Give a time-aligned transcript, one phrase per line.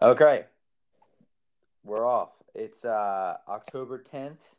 [0.00, 0.44] Okay.
[1.82, 2.30] We're off.
[2.54, 4.54] It's uh, October 10th.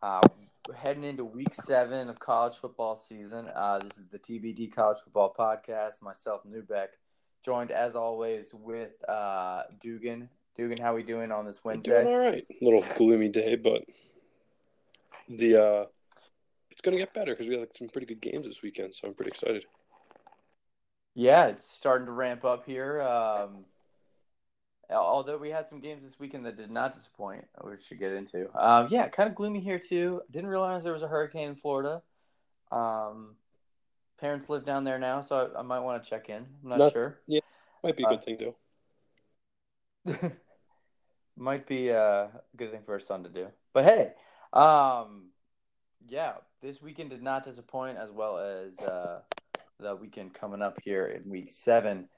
[0.00, 0.22] Uh,
[0.66, 3.50] we're heading into week seven of college football season.
[3.54, 6.00] Uh, this is the TBD College Football Podcast.
[6.00, 6.88] Myself, Newbeck,
[7.44, 10.30] joined as always with uh, Dugan.
[10.56, 11.90] Dugan, how we doing on this Wednesday?
[11.90, 12.46] Doing all right.
[12.50, 13.84] A little gloomy day, but
[15.28, 15.84] the uh,
[16.70, 19.06] it's gonna get better because we had like, some pretty good games this weekend, so
[19.06, 19.66] I'm pretty excited.
[21.14, 23.02] Yeah, it's starting to ramp up here.
[23.02, 23.66] Um,
[24.90, 28.12] although we had some games this weekend that did not disappoint, which we should get
[28.12, 28.48] into.
[28.58, 30.22] Um, yeah, kind of gloomy here too.
[30.30, 32.02] Didn't realize there was a hurricane in Florida.
[32.70, 33.36] Um,
[34.18, 36.46] parents live down there now, so I, I might want to check in.
[36.62, 37.18] I'm not, Not- sure.
[37.26, 37.40] Yeah,
[37.82, 38.54] might be a Uh, good thing to.
[41.36, 43.48] might be a good thing for our son to do.
[43.72, 44.12] But hey,
[44.52, 45.30] um,
[46.08, 49.20] yeah, this weekend did not disappoint, as well as uh,
[49.78, 52.08] the weekend coming up here in week seven.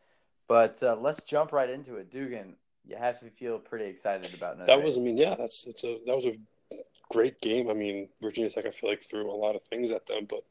[0.49, 2.57] But uh, let's jump right into it, Dugan.
[2.87, 5.85] You have to feel pretty excited about Notre That was, I mean, yeah, that's it's
[5.85, 6.33] a that was a
[7.11, 7.71] great game.
[7.71, 10.45] I mean, Virginia Tech, I feel like threw a lot of things at them, but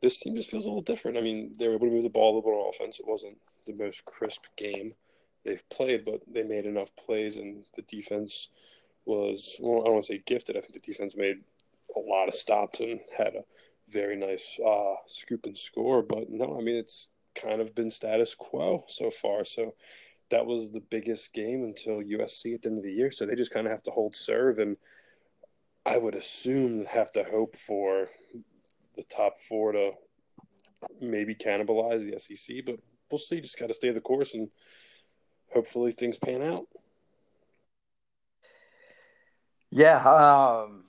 [0.00, 1.16] this team just feels a little different.
[1.16, 3.00] I mean, they were able to move the ball a little bit on offense.
[3.00, 4.94] It wasn't the most crisp game
[5.44, 8.48] they've played, but they made enough plays, and the defense
[9.06, 10.56] was well, I don't want to say gifted.
[10.56, 11.38] I think the defense made
[11.96, 13.44] a lot of stops and had a
[13.88, 16.02] very nice uh, scoop and score.
[16.02, 17.08] But no, I mean, it's
[17.40, 19.44] kind of been status quo so far.
[19.44, 19.74] So
[20.30, 23.10] that was the biggest game until USC at the end of the year.
[23.10, 24.76] So they just kind of have to hold serve, and
[25.84, 28.08] I would assume have to hope for
[28.96, 29.92] the top four to
[31.00, 32.76] maybe cannibalize the SEC, but
[33.10, 33.40] we'll see.
[33.40, 34.48] Just got to stay the course, and
[35.52, 36.66] hopefully things pan out.
[39.70, 40.84] Yeah, um,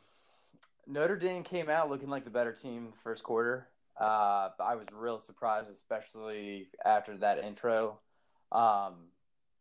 [0.88, 3.68] Notre Dame came out looking like the better team first quarter.
[4.00, 8.00] Uh, I was real surprised, especially after that intro.
[8.52, 9.10] Um,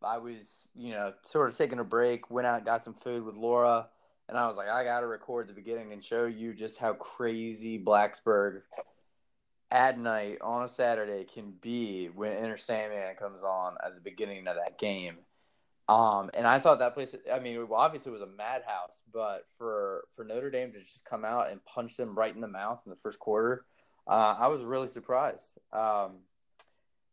[0.03, 3.35] I was, you know, sort of taking a break, went out, got some food with
[3.35, 3.89] Laura,
[4.29, 6.93] and I was like, I got to record the beginning and show you just how
[6.95, 8.63] crazy Blacksburg
[9.71, 14.47] at night on a Saturday can be when Enter Sandman comes on at the beginning
[14.49, 15.17] of that game.
[15.89, 17.15] Um, and I thought that place.
[17.33, 21.25] I mean, obviously it was a madhouse, but for for Notre Dame to just come
[21.25, 23.65] out and punch them right in the mouth in the first quarter,
[24.07, 25.59] uh, I was really surprised.
[25.73, 26.19] Um,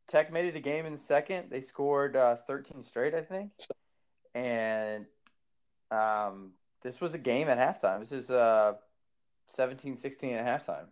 [0.07, 1.49] Tech made it a game in the second.
[1.49, 3.51] They scored uh, 13 straight, I think,
[4.35, 5.05] and
[5.91, 7.99] um, this was a game at halftime.
[7.99, 8.73] This is uh,
[9.57, 10.87] 17-16 at halftime.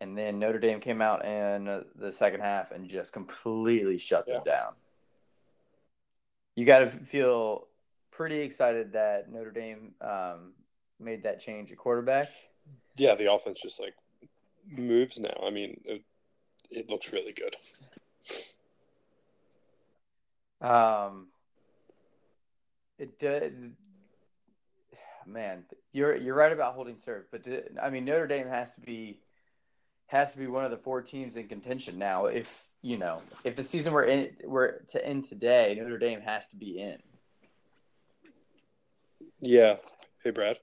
[0.00, 4.42] And then Notre Dame came out in the second half and just completely shut them
[4.44, 4.74] down
[6.56, 7.68] you got to feel
[8.10, 10.54] pretty excited that Notre Dame um,
[10.98, 12.30] made that change at quarterback.
[12.96, 13.94] Yeah, the offense just like
[14.70, 15.34] moves now.
[15.44, 16.02] I mean, it,
[16.70, 17.56] it looks really good.
[20.60, 21.28] Um,
[22.98, 23.74] it did.
[25.26, 28.80] Man, you're you're right about holding serve, but to, I mean Notre Dame has to
[28.80, 29.20] be
[30.06, 32.26] has to be one of the four teams in contention now.
[32.26, 36.48] If you know, if the season were in were to end today, Notre Dame has
[36.48, 36.98] to be in.
[39.40, 39.76] Yeah.
[40.22, 40.58] Hey, Brad.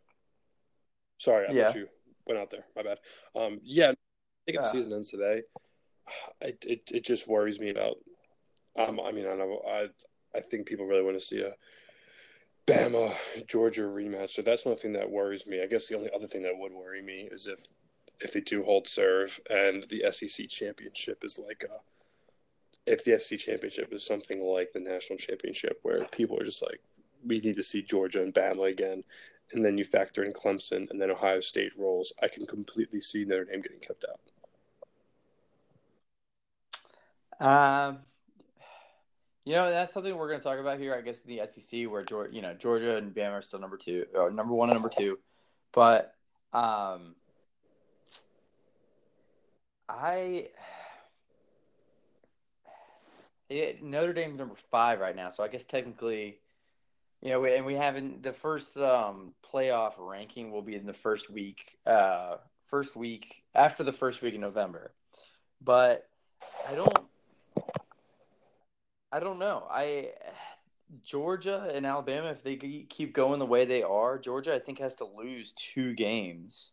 [1.17, 1.65] Sorry, I Yeah.
[1.65, 1.87] thought you
[2.27, 2.65] went out there.
[2.75, 2.99] My bad.
[3.35, 3.95] Um, yeah, I
[4.45, 5.43] think if the season ends today,
[6.41, 7.97] it, it it just worries me about.
[8.77, 9.87] Um, I mean, I know I
[10.35, 11.53] I think people really want to see a
[12.65, 13.13] Bama
[13.47, 15.61] Georgia rematch, so that's one thing that worries me.
[15.61, 17.67] I guess the only other thing that would worry me is if
[18.19, 21.81] if they do hold serve and the SEC championship is like a
[22.85, 26.81] if the SEC championship is something like the national championship where people are just like
[27.25, 29.03] we need to see Georgia and Bama again
[29.53, 33.25] and then you factor in Clemson and then Ohio State rolls, I can completely see
[33.25, 34.19] Notre Dame getting kept out.
[37.39, 37.99] Um,
[39.45, 40.95] you know that's something we're going to talk about here.
[40.95, 43.77] I guess in the SEC, where Georgia, you know, Georgia and Bama are still number
[43.77, 45.19] two, or number one and number two,
[45.73, 46.15] but
[46.53, 47.15] um,
[49.89, 50.49] I
[53.49, 56.39] it, Notre Dame's number five right now, so I guess technically,
[57.23, 60.93] you know, we, and we haven't the first um, playoff ranking will be in the
[60.93, 62.35] first week, uh,
[62.69, 64.91] first week after the first week in November,
[65.61, 66.09] but
[66.67, 66.99] I don't.
[69.09, 69.65] I don't know.
[69.71, 70.09] I
[71.01, 74.95] Georgia and Alabama, if they keep going the way they are, Georgia I think has
[74.95, 76.71] to lose two games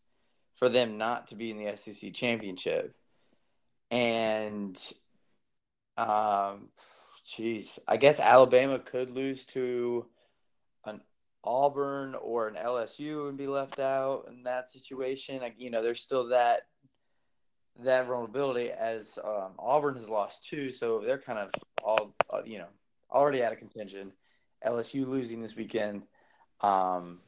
[0.56, 2.96] for them not to be in the SEC championship.
[3.92, 4.76] And
[5.96, 6.70] um
[7.24, 10.06] jeez, I guess Alabama could lose to
[11.44, 15.40] Auburn or an LSU and be left out in that situation.
[15.40, 16.62] Like, you know, there's still that
[17.84, 21.50] that vulnerability as um, Auburn has lost two, so they're kind of
[21.82, 22.66] all uh, you know
[23.10, 24.12] already out of contention.
[24.66, 26.02] LSU losing this weekend
[26.60, 27.20] um,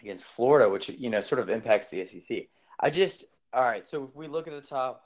[0.00, 2.46] against Florida, which you know sort of impacts the SEC.
[2.80, 3.86] I just all right.
[3.86, 5.04] So if we look at the top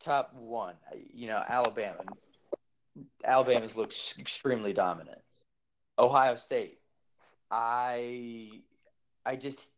[0.00, 0.74] top one,
[1.12, 2.02] you know Alabama.
[3.24, 5.18] Alabama's looks extremely dominant.
[5.98, 6.78] Ohio State.
[7.50, 8.50] I
[9.24, 9.68] I just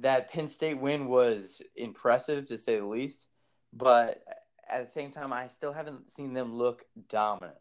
[0.00, 3.28] that Penn State win was impressive to say the least,
[3.72, 4.22] but
[4.68, 7.56] at the same time, I still haven't seen them look dominant.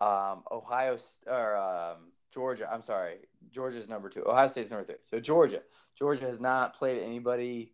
[0.00, 3.16] Um, Ohio or um, Georgia, I'm sorry,
[3.50, 4.26] Georgia's number two.
[4.26, 4.96] Ohio State's number three.
[5.04, 5.62] So Georgia,
[5.98, 7.72] Georgia has not played anybody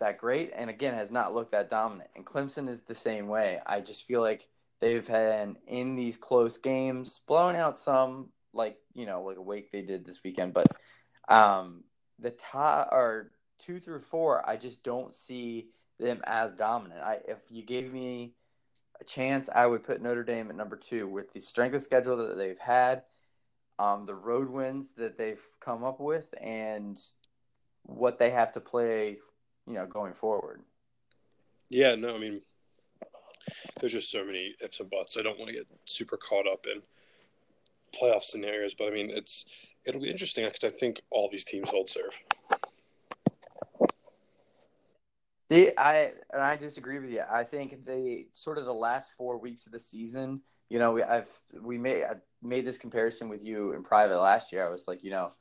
[0.00, 2.10] that great, and again has not looked that dominant.
[2.16, 3.60] And Clemson is the same way.
[3.66, 4.48] I just feel like
[4.84, 9.72] they've had in these close games, blown out some, like you know, like a Wake
[9.72, 10.66] they did this weekend, but
[11.26, 11.84] um,
[12.18, 17.00] the top or two through four, I just don't see them as dominant.
[17.00, 18.34] I if you gave me
[19.00, 22.18] a chance, I would put Notre Dame at number two with the strength of schedule
[22.18, 23.04] that they've had,
[23.78, 27.00] um, the road wins that they've come up with, and
[27.84, 29.16] what they have to play,
[29.66, 30.60] you know, going forward.
[31.70, 32.42] Yeah, no, I mean,
[33.80, 35.16] there's just so many ifs and buts.
[35.16, 36.82] I don't want to get super caught up in
[37.94, 39.46] playoff scenarios, but I mean, it's
[39.84, 42.22] it'll be interesting because I think all these teams hold serve.
[45.50, 47.22] See, I and I disagree with you.
[47.30, 51.02] I think the sort of the last four weeks of the season, you know, we
[51.02, 51.28] I've
[51.60, 54.66] we made I made this comparison with you in private last year.
[54.66, 55.32] I was like, you know,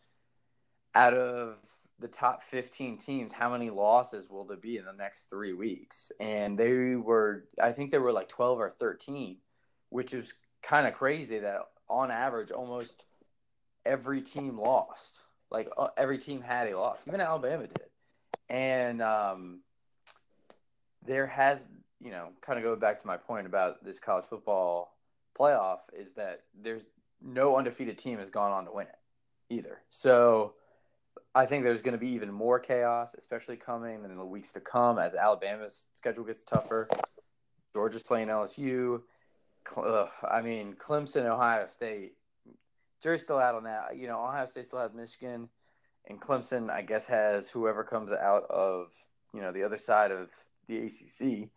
[0.94, 1.56] out of
[2.04, 6.12] the top 15 teams, how many losses will there be in the next three weeks?
[6.20, 9.38] And they were, I think they were like 12 or 13,
[9.88, 13.06] which is kind of crazy that on average, almost
[13.86, 15.22] every team lost.
[15.50, 17.88] Like uh, every team had a loss, even Alabama did.
[18.50, 19.62] And um,
[21.06, 21.66] there has,
[22.02, 24.98] you know, kind of go back to my point about this college football
[25.40, 26.84] playoff is that there's
[27.22, 29.00] no undefeated team has gone on to win it
[29.50, 29.78] either.
[29.90, 30.56] So
[31.36, 34.60] I think there's going to be even more chaos, especially coming in the weeks to
[34.60, 36.88] come as Alabama's schedule gets tougher.
[37.74, 39.02] Georgia's playing LSU.
[39.76, 42.14] Ugh, I mean, Clemson, Ohio State.
[43.02, 43.98] Jury's still out on that.
[43.98, 45.50] You know, Ohio State still has Michigan,
[46.08, 48.92] and Clemson, I guess, has whoever comes out of
[49.34, 50.30] you know the other side of
[50.68, 51.50] the ACC.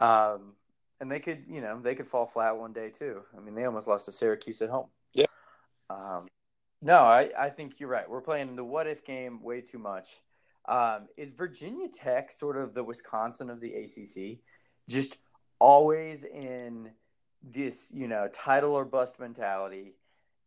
[0.00, 0.54] Um,
[1.00, 3.22] and they could, you know, they could fall flat one day too.
[3.36, 4.86] I mean, they almost lost to Syracuse at home.
[5.14, 5.26] Yeah.
[5.88, 6.28] Um,
[6.82, 8.08] no, I, I think you're right.
[8.08, 10.08] We're playing the what if game way too much.
[10.68, 14.38] Um, is Virginia Tech sort of the Wisconsin of the ACC?
[14.88, 15.16] Just
[15.58, 16.90] always in
[17.42, 19.94] this, you know, title or bust mentality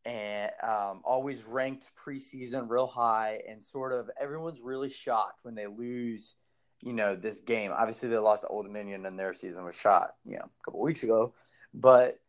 [0.06, 5.68] and um, always ranked preseason real high and sort of everyone's really shocked when they
[5.68, 6.36] lose
[6.84, 7.72] you know, this game.
[7.74, 10.82] Obviously, they lost to Old Dominion and their season was shot, you know, a couple
[10.82, 11.34] weeks ago.
[11.74, 12.20] But,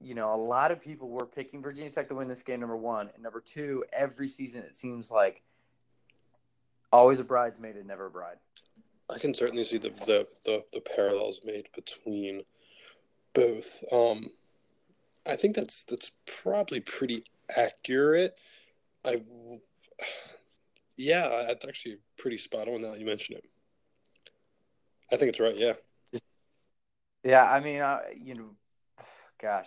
[0.00, 2.76] you know, a lot of people were picking Virginia Tech to win this game, number
[2.76, 3.10] one.
[3.14, 5.42] And number two, every season it seems like
[6.92, 8.36] always a bridesmaid and never a bride.
[9.08, 12.42] I can certainly see the, the, the, the parallels made between
[13.34, 13.82] both.
[13.92, 14.30] Um,
[15.26, 17.24] I think that's that's probably pretty
[17.56, 18.38] accurate.
[19.04, 19.22] I
[20.96, 23.44] yeah, that's actually pretty spot on now that you mention it.
[25.12, 25.56] I think it's right.
[25.56, 25.74] Yeah.
[27.22, 28.50] Yeah, I mean, uh, you know,
[29.42, 29.66] gosh,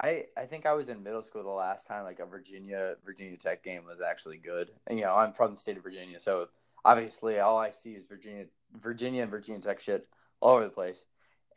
[0.00, 3.36] I I think I was in middle school the last time like a Virginia Virginia
[3.36, 4.70] Tech game was actually good.
[4.86, 6.48] And you know, I'm from the state of Virginia, so
[6.84, 10.08] obviously all I see is Virginia Virginia and Virginia Tech shit
[10.40, 11.04] all over the place,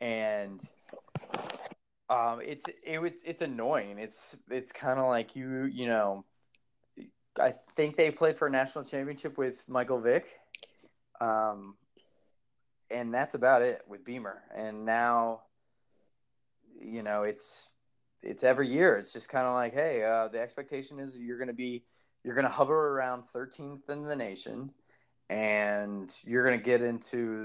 [0.00, 0.60] and
[2.08, 3.98] um, it's it, was it's annoying.
[3.98, 6.24] It's it's kind of like you you know,
[7.38, 10.38] I think they played for a national championship with Michael Vick.
[11.20, 11.74] Um,
[12.90, 14.42] and that's about it with Beamer.
[14.54, 15.42] And now,
[16.80, 17.70] you know, it's
[18.22, 18.96] it's every year.
[18.96, 21.84] It's just kind of like, hey, uh, the expectation is you're going to be
[22.24, 24.70] you're going to hover around 13th in the nation,
[25.30, 27.42] and you're going to get into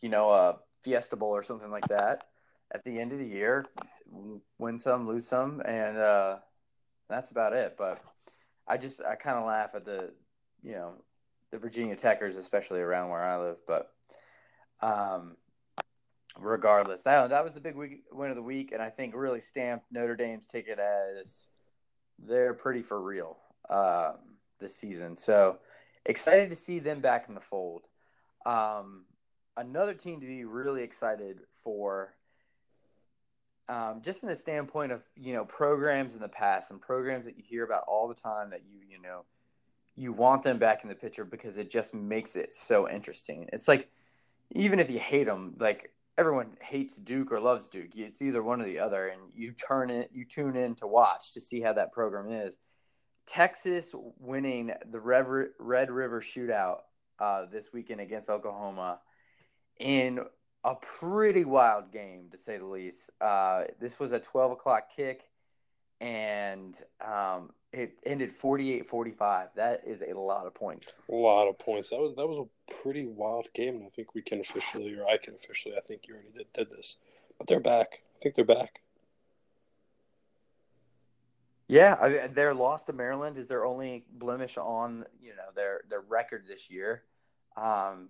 [0.00, 2.24] you know a Fiesta Bowl or something like that
[2.72, 3.64] at the end of the year,
[4.58, 6.36] win some, lose some, and uh,
[7.08, 7.76] that's about it.
[7.78, 8.02] But
[8.66, 10.12] I just I kind of laugh at the
[10.62, 10.94] you know
[11.50, 13.90] the Virginia Techers, especially around where I live, but
[14.80, 15.36] um,
[16.38, 19.40] regardless, that that was the big week, win of the week, and I think really
[19.40, 21.46] stamped Notre Dame's ticket as
[22.18, 23.36] they're pretty for real
[23.68, 24.14] um,
[24.60, 25.16] this season.
[25.16, 25.58] So
[26.04, 27.82] excited to see them back in the fold.
[28.46, 29.04] Um,
[29.56, 32.14] another team to be really excited for.
[33.70, 37.36] Um, just in the standpoint of you know programs in the past and programs that
[37.36, 39.24] you hear about all the time that you you know
[39.94, 43.46] you want them back in the picture because it just makes it so interesting.
[43.52, 43.90] It's like
[44.52, 47.94] even if you hate them, like everyone hates Duke or loves Duke.
[47.94, 51.32] It's either one or the other, and you turn it, you tune in to watch
[51.34, 52.58] to see how that program is.
[53.24, 56.78] Texas winning the Red, River Shootout
[57.20, 58.98] uh, this weekend against Oklahoma
[59.78, 60.18] in
[60.64, 63.10] a pretty wild game, to say the least.
[63.20, 65.22] Uh, this was a 12 o'clock kick,
[66.00, 69.48] and um, it ended 48-45.
[69.56, 70.92] That is a lot of points.
[71.10, 71.90] A lot of points.
[71.90, 75.06] That was that was a pretty wild game, and I think we can officially, or
[75.06, 76.96] I can officially, I think you already did, did this,
[77.36, 78.02] but they're back.
[78.16, 78.80] I think they're back.
[81.68, 85.82] Yeah, I mean, their loss to Maryland is their only blemish on you know their
[85.90, 87.02] their record this year.
[87.56, 88.08] Um,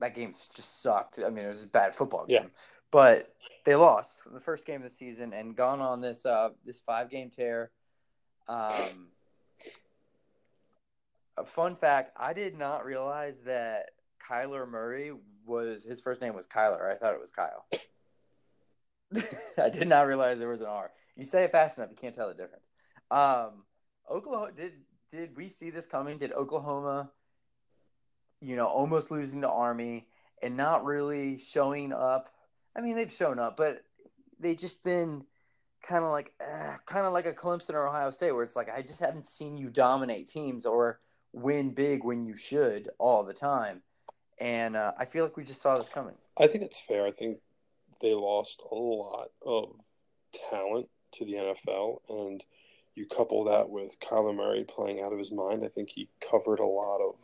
[0.00, 1.18] that game just sucked.
[1.24, 2.42] I mean, it was a bad football game.
[2.42, 2.48] Yeah.
[2.90, 6.80] But they lost the first game of the season and gone on this uh, this
[6.80, 7.70] five game tear.
[8.48, 9.08] Um,
[11.36, 13.90] a fun fact: I did not realize that
[14.28, 15.12] Kyler Murray
[15.44, 16.90] was his first name was Kyler.
[16.90, 17.66] I thought it was Kyle.
[19.62, 20.90] I did not realize there was an R.
[21.16, 22.66] You say it fast enough, you can't tell the difference.
[23.10, 23.64] Um,
[24.10, 24.72] Oklahoma did
[25.10, 26.18] did we see this coming?
[26.18, 27.10] Did Oklahoma
[28.40, 30.06] you know, almost losing to Army
[30.42, 32.28] and not really showing up.
[32.76, 33.82] I mean, they've shown up, but
[34.38, 35.24] they've just been
[35.82, 38.68] kind of like, uh, kind of like a Clemson or Ohio State, where it's like
[38.68, 41.00] I just haven't seen you dominate teams or
[41.32, 43.82] win big when you should all the time.
[44.38, 46.14] And uh, I feel like we just saw this coming.
[46.38, 47.06] I think it's fair.
[47.06, 47.38] I think
[48.02, 49.74] they lost a lot of
[50.50, 52.44] talent to the NFL, and
[52.94, 55.62] you couple that with Kyler Murray playing out of his mind.
[55.64, 57.20] I think he covered a lot of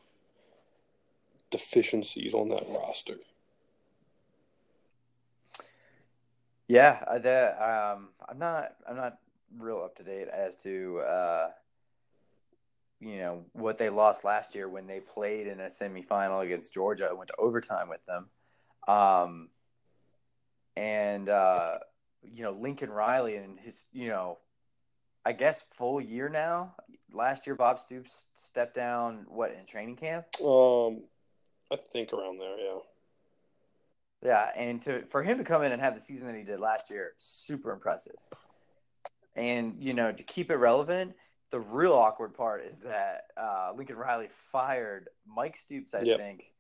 [1.51, 3.17] deficiencies on that roster.
[6.73, 9.19] Yeah, that um, I'm not I'm not
[9.59, 11.49] real up to date as to uh,
[12.99, 17.09] you know what they lost last year when they played in a semifinal against Georgia.
[17.11, 18.31] I went to overtime with them,
[18.89, 19.51] um,
[20.75, 21.77] and uh,
[22.23, 24.39] you know Lincoln Riley and his you know
[25.27, 26.75] I guess full year now.
[27.13, 29.27] Last year, Bob Stoops stepped down.
[29.29, 30.25] What in training camp?
[30.43, 31.03] Um,
[31.71, 32.79] I think around there, yeah.
[34.23, 36.61] Yeah, and to for him to come in and have the season that he did
[36.61, 38.15] last year, super impressive.
[39.35, 41.15] And you know, to keep it relevant,
[41.51, 46.19] the real awkward part is that uh, Lincoln Riley fired Mike Stoops, I yep.
[46.19, 46.53] think,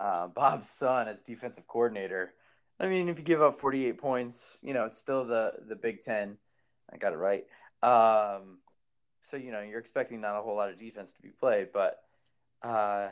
[0.00, 2.34] uh, Bob's son, as defensive coordinator.
[2.80, 6.00] I mean, if you give up 48 points, you know, it's still the the Big
[6.02, 6.38] Ten.
[6.92, 7.46] I got it right.
[7.82, 8.58] Um,
[9.30, 12.00] so you know, you're expecting not a whole lot of defense to be played, but
[12.62, 13.08] uh,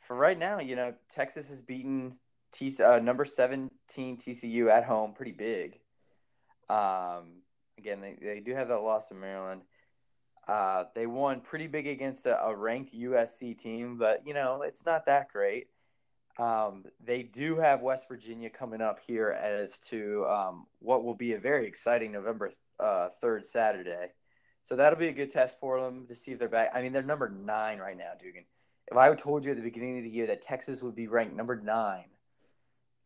[0.00, 2.16] for right now, you know, Texas has beaten
[2.52, 3.70] T- uh, number 17
[4.16, 5.78] TCU at home pretty big.
[6.68, 7.42] Um,
[7.78, 9.62] again, they, they do have that loss to Maryland.
[10.46, 14.84] Uh, they won pretty big against a, a, ranked USC team, but, you know, it's
[14.86, 15.66] not that great.
[16.38, 21.34] Um, they do have West Virginia coming up here as to um, what will be
[21.34, 24.12] a very exciting November uh, 3rd Saturday.
[24.62, 26.70] So that'll be a good test for them to see if they're back.
[26.74, 28.44] I mean, they're number nine right now, Dugan
[28.90, 31.36] if I told you at the beginning of the year that Texas would be ranked
[31.36, 32.06] number nine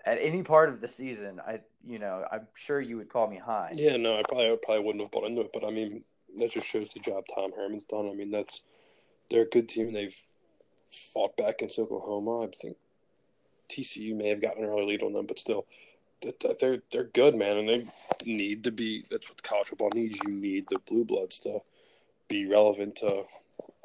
[0.04, 3.38] at any part of the season, I you know I'm sure you would call me
[3.38, 3.73] high.
[3.75, 6.02] Yeah, no, I probably I probably wouldn't have bought into it, but I mean
[6.38, 8.09] that just shows the job Tom Herman's done.
[8.09, 8.62] I mean that's
[9.30, 9.92] they're a good team.
[9.92, 10.16] They've
[10.87, 12.42] fought back against Oklahoma.
[12.42, 12.76] I think
[13.68, 15.66] TCU may have gotten an early lead on them, but still,
[16.61, 17.87] they're they're good, man, and they
[18.25, 19.04] need to be.
[19.11, 20.18] That's what college football needs.
[20.26, 21.61] You need the blue bloods to
[22.28, 23.25] be relevant to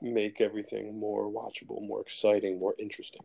[0.02, 3.22] make everything more watchable, more exciting, more interesting?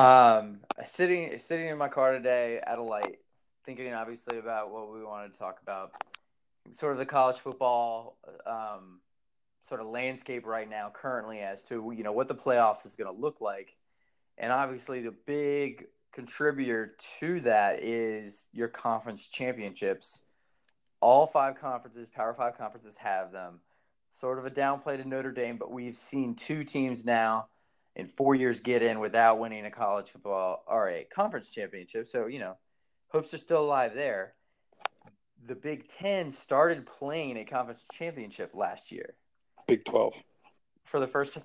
[0.00, 3.18] Um, sitting sitting in my car today at a light,
[3.66, 5.92] thinking obviously about what we wanted to talk about,
[6.70, 8.16] sort of the college football
[8.46, 9.00] um,
[9.68, 13.14] sort of landscape right now, currently as to you know what the playoffs is going
[13.14, 13.76] to look like,
[14.38, 20.22] and obviously the big contributor to that is your conference championships.
[21.02, 23.60] All five conferences, Power Five conferences, have them.
[24.12, 27.49] Sort of a downplay to Notre Dame, but we've seen two teams now
[27.96, 32.08] in four years get in without winning a college football or a conference championship.
[32.08, 32.56] So, you know,
[33.08, 34.34] hopes are still alive there.
[35.46, 39.14] The Big Ten started playing a conference championship last year.
[39.66, 40.14] Big 12.
[40.84, 41.44] For the first time.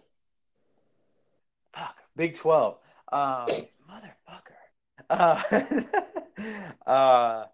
[1.74, 1.98] Fuck.
[2.16, 2.78] Big 12.
[3.12, 3.48] Um,
[3.90, 4.56] motherfucker.
[5.10, 5.42] Uh,
[6.90, 7.46] uh,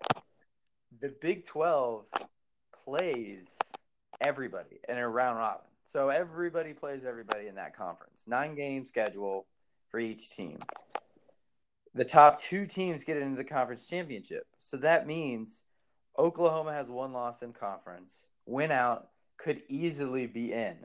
[1.00, 2.06] the Big 12
[2.86, 3.58] plays
[4.20, 5.71] everybody in a round robin.
[5.92, 8.24] So everybody plays everybody in that conference.
[8.26, 9.46] Nine game schedule
[9.90, 10.60] for each team.
[11.94, 14.48] The top two teams get into the conference championship.
[14.58, 15.64] So that means
[16.18, 20.78] Oklahoma has one loss in conference, win out, could easily be in.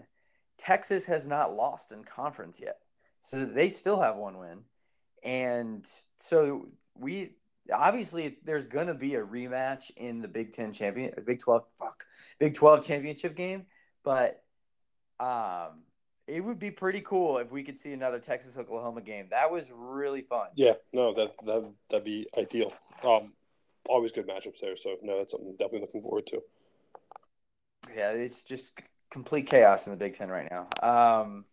[0.58, 2.78] Texas has not lost in conference yet.
[3.20, 4.62] So they still have one win.
[5.22, 5.86] and
[6.16, 7.36] so we
[7.72, 12.04] obviously there's gonna be a rematch in the Big Ten champion, Big Twelve, fuck,
[12.40, 13.66] Big Twelve championship game,
[14.02, 14.42] but
[15.20, 15.82] um,
[16.26, 19.26] it would be pretty cool if we could see another Texas Oklahoma game.
[19.30, 20.48] That was really fun.
[20.54, 22.72] Yeah, no, that that that'd be ideal.
[23.04, 23.32] Um,
[23.88, 24.76] always good matchups there.
[24.76, 26.42] So no, that's something I'm definitely looking forward to.
[27.94, 28.72] Yeah, it's just
[29.10, 30.68] complete chaos in the Big Ten right now.
[30.82, 31.44] Um,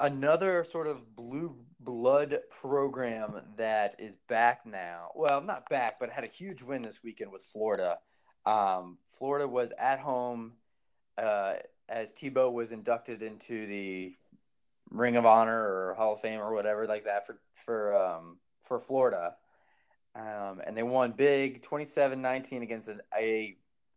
[0.00, 5.10] another sort of blue blood program that is back now.
[5.14, 7.98] Well, not back, but had a huge win this weekend was Florida.
[8.44, 10.52] Um, Florida was at home
[11.18, 11.54] uh,
[11.88, 14.14] as Tebow was inducted into the
[14.90, 18.78] Ring of Honor or Hall of Fame or whatever like that for for um, for
[18.78, 19.34] Florida.
[20.14, 23.54] Um, and they won big 27-19 against an, a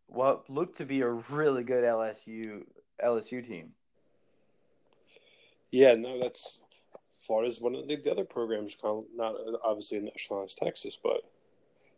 [0.08, 2.64] what looked to be a really good LSU
[3.04, 3.72] LSU team.
[5.70, 6.60] Yeah, no, that's
[7.20, 11.22] Florida's one of the, the other programs, not obviously in echelon as Texas, but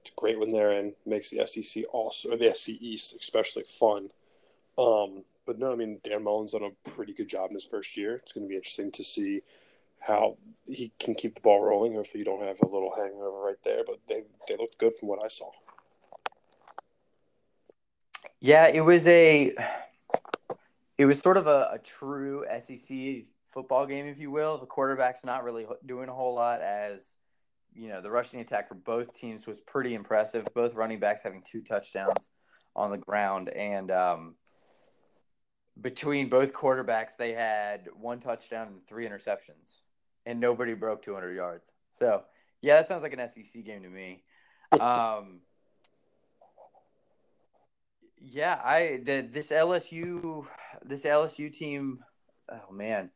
[0.01, 0.93] it's great when they're in.
[1.05, 4.09] Makes the SEC also, or the SC East especially fun.
[4.81, 7.97] Um, but no, I mean Dan Mullen's done a pretty good job in his first
[7.97, 8.21] year.
[8.23, 9.41] It's going to be interesting to see
[10.01, 13.63] how he can keep the ball rolling, Hopefully, you don't have a little hangover right
[13.63, 13.83] there.
[13.85, 15.49] But they they looked good from what I saw.
[18.39, 19.55] Yeah, it was a
[20.97, 24.57] it was sort of a, a true SEC football game, if you will.
[24.57, 27.15] The quarterback's not really doing a whole lot as
[27.73, 30.47] you know the rushing attack for both teams was pretty impressive.
[30.55, 32.31] Both running backs having two touchdowns
[32.75, 34.35] on the ground, and um,
[35.79, 39.79] between both quarterbacks, they had one touchdown and three interceptions,
[40.25, 41.71] and nobody broke 200 yards.
[41.91, 42.23] So
[42.61, 44.23] yeah, that sounds like an SEC game to me.
[44.79, 45.41] Um,
[48.17, 50.45] yeah, I the, this LSU
[50.81, 51.99] this LSU team.
[52.49, 53.09] Oh man,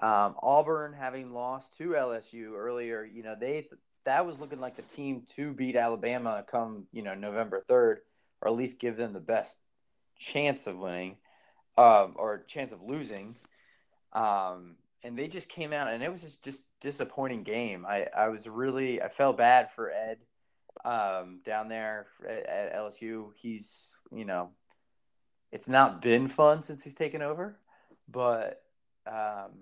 [0.00, 3.68] um, Auburn having lost to LSU earlier, you know, they
[4.04, 7.98] that was looking like the team to beat Alabama come, you know, November 3rd,
[8.40, 9.58] or at least give them the best
[10.18, 11.16] chance of winning
[11.80, 13.34] um, or chance of losing.
[14.12, 17.86] Um, and they just came out, and it was just, just disappointing game.
[17.88, 20.18] I, I was really, I felt bad for Ed
[20.84, 23.28] um, down there at, at LSU.
[23.34, 24.50] He's, you know,
[25.52, 27.56] it's not been fun since he's taken over,
[28.10, 28.62] but
[29.06, 29.52] um,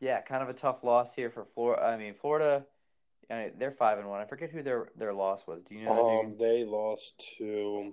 [0.00, 1.84] yeah, kind of a tough loss here for Florida.
[1.84, 2.64] I mean, Florida,
[3.30, 4.20] I mean, they're five and one.
[4.20, 5.62] I forget who their their loss was.
[5.64, 6.20] Do you know?
[6.20, 7.92] Um, they lost to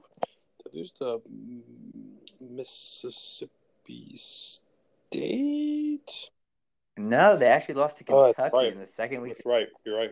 [0.65, 1.21] they lose to
[2.39, 6.29] Mississippi State.
[6.97, 8.73] No, they actually lost to Oh, Kentucky right.
[8.73, 9.35] in the second week.
[9.35, 9.67] That's right.
[9.85, 10.11] You're right.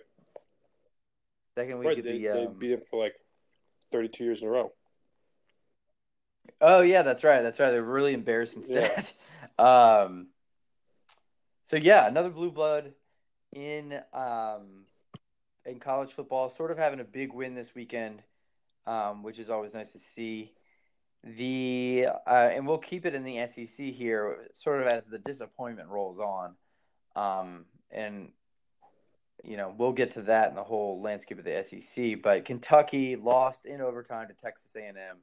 [1.56, 1.98] Second week Right.
[1.98, 2.28] of They, the.
[2.30, 2.54] they Um...
[2.58, 3.16] beat him for like
[3.92, 4.72] 32 years in a row.
[6.62, 7.42] Oh yeah, that's right.
[7.42, 7.72] That's right.
[7.72, 9.04] They're really embarrassing Yeah.
[9.60, 10.28] um.
[11.64, 12.94] So yeah, another blue blood
[13.54, 14.86] in um
[15.66, 18.24] in college football, sort of having a big win this weekend,
[18.86, 20.54] um, which is always nice to see.
[21.24, 25.90] The uh, and we'll keep it in the SEC here, sort of as the disappointment
[25.90, 26.56] rolls on,
[27.16, 28.32] um, and
[29.44, 32.22] you know we'll get to that in the whole landscape of the SEC.
[32.22, 35.18] But Kentucky lost in overtime to Texas A and M,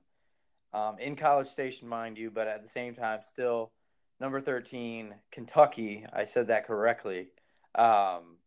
[0.79, 3.73] um, in College Station, mind you, but at the same time, still
[4.21, 6.05] number thirteen, Kentucky.
[6.13, 7.29] I said that correctly.
[7.77, 8.39] Um,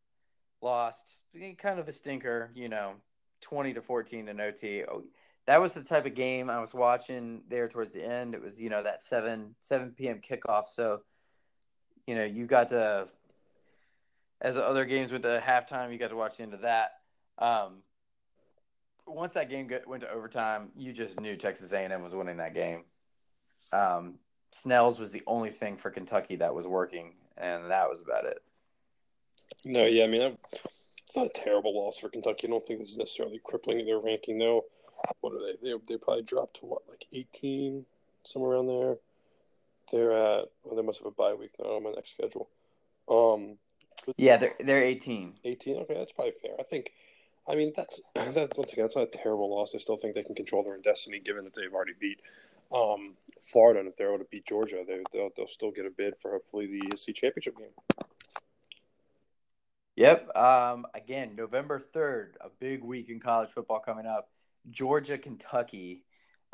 [0.61, 1.23] lost
[1.57, 2.93] kind of a stinker, you know,
[3.41, 4.83] twenty to fourteen in OT.
[5.47, 8.35] That was the type of game I was watching there towards the end.
[8.35, 10.19] It was, you know, that seven seven p.m.
[10.19, 10.67] kickoff.
[10.67, 11.01] So,
[12.05, 13.07] you know, you got to,
[14.41, 16.91] as the other games with the halftime, you got to watch the end of that.
[17.39, 17.77] Um,
[19.07, 22.83] once that game went to overtime, you just knew Texas A&M was winning that game.
[23.71, 24.15] Um,
[24.51, 28.39] Snell's was the only thing for Kentucky that was working, and that was about it.
[29.63, 30.37] No, yeah, I mean,
[31.05, 32.47] it's not a terrible loss for Kentucky.
[32.47, 34.65] I don't think it's necessarily crippling their ranking, though.
[35.21, 35.69] What are they?
[35.69, 37.85] They they probably dropped to what, like 18,
[38.23, 38.97] somewhere around there.
[39.91, 40.45] They're at.
[40.63, 42.49] Well, they must have a bye week now on my next schedule.
[43.09, 43.57] Um,
[44.17, 45.39] Yeah, they're they're 18.
[45.43, 45.77] 18.
[45.77, 46.55] Okay, that's probably fair.
[46.59, 46.91] I think.
[47.49, 49.73] I mean, that's that's once again, it's not a terrible loss.
[49.73, 52.19] I still think they can control their own destiny, given that they've already beat
[52.73, 55.89] um, Florida, and if they're able to beat Georgia, they, they'll they'll still get a
[55.89, 57.67] bid for hopefully the SEC championship game.
[59.95, 60.35] Yep.
[60.37, 64.29] Um, again, November 3rd, a big week in college football coming up.
[64.69, 66.03] Georgia, Kentucky.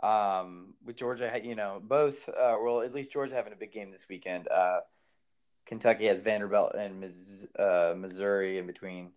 [0.02, 3.90] Um, with Georgia, you know, both, uh, well, at least Georgia having a big game
[3.90, 4.50] this weekend.
[4.50, 4.82] Uh,
[5.66, 9.12] Kentucky has Vanderbilt and Miss, uh, Missouri in between,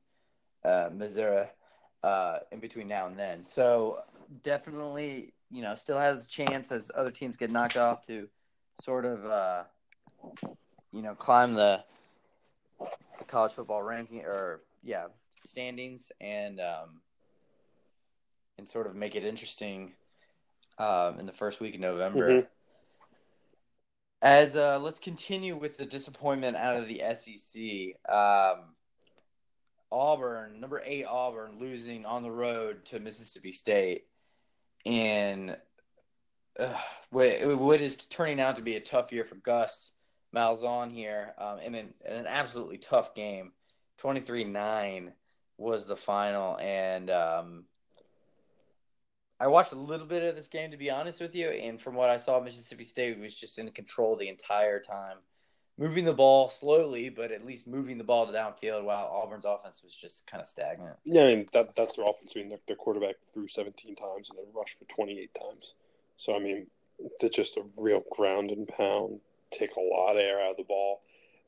[0.64, 1.46] uh, Missouri,
[2.04, 3.42] uh, in between now and then.
[3.42, 4.02] So
[4.44, 8.28] definitely, you know, still has a chance as other teams get knocked off to
[8.80, 9.64] sort of, uh,
[10.92, 11.82] you know, climb the
[13.18, 15.06] the college football ranking or yeah
[15.44, 17.00] standings and um,
[18.58, 19.92] and sort of make it interesting
[20.78, 22.42] um, in the first week of November.
[22.42, 22.46] Mhm.
[24.22, 27.96] As uh, let's continue with the disappointment out of the SEC.
[28.12, 28.74] Um,
[29.92, 34.06] Auburn, number eight Auburn, losing on the road to Mississippi State,
[34.84, 35.56] and
[36.58, 36.74] uh,
[37.10, 39.92] what is turning out to be a tough year for Gus
[40.34, 43.52] Malzahn here, um, in, an, in an absolutely tough game.
[44.02, 45.12] 23-9
[45.56, 47.64] was the final, and um,
[49.38, 51.94] I watched a little bit of this game to be honest with you, and from
[51.94, 55.18] what I saw, Mississippi State was just in control the entire time,
[55.78, 59.82] moving the ball slowly, but at least moving the ball to downfield, while Auburn's offense
[59.82, 60.96] was just kind of stagnant.
[61.04, 62.32] Yeah, I mean that that's their offense.
[62.34, 65.74] I mean, their, their quarterback threw 17 times and then rushed for 28 times.
[66.16, 66.66] So I mean,
[67.20, 69.20] they're just a real ground and pound,
[69.50, 71.00] take a lot of air out of the ball,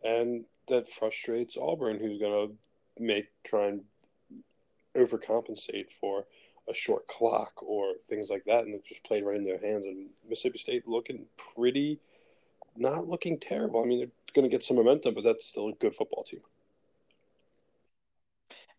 [0.04, 3.84] and that frustrates Auburn, who's going to make try and
[4.96, 6.26] overcompensate for
[6.68, 9.86] a short clock or things like that, and it just played right in their hands.
[9.86, 12.00] And Mississippi State looking pretty,
[12.76, 13.82] not looking terrible.
[13.82, 16.40] I mean, they're going to get some momentum, but that's still a good football team.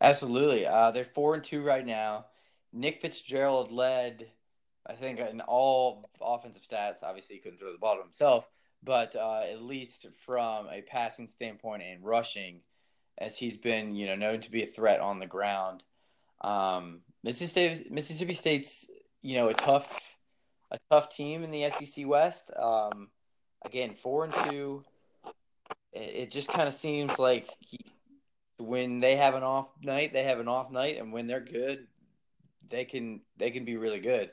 [0.01, 0.65] Absolutely.
[0.65, 2.25] Uh, they're four and two right now.
[2.71, 4.27] Nick Fitzgerald led,
[4.85, 7.03] I think, in all offensive stats.
[7.03, 8.47] Obviously, he couldn't throw the ball to himself,
[8.83, 12.61] but uh, at least from a passing standpoint and rushing,
[13.17, 15.83] as he's been, you know, known to be a threat on the ground.
[16.41, 18.89] Um, Mississippi Mississippi State's,
[19.21, 19.99] you know, a tough,
[20.71, 22.51] a tough team in the SEC West.
[22.57, 23.09] Um,
[23.65, 24.83] again, four and two.
[25.91, 27.79] It, it just kind of seems like he,
[28.57, 31.87] when they have an off night, they have an off night, and when they're good,
[32.69, 34.31] they can they can be really good.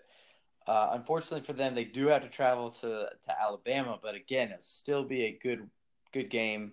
[0.66, 4.60] Uh, unfortunately for them, they do have to travel to to Alabama, but again, it'll
[4.60, 5.68] still be a good
[6.12, 6.72] good game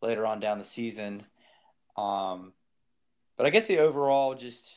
[0.00, 1.24] later on down the season.
[1.96, 2.52] Um,
[3.36, 4.70] but I guess the overall just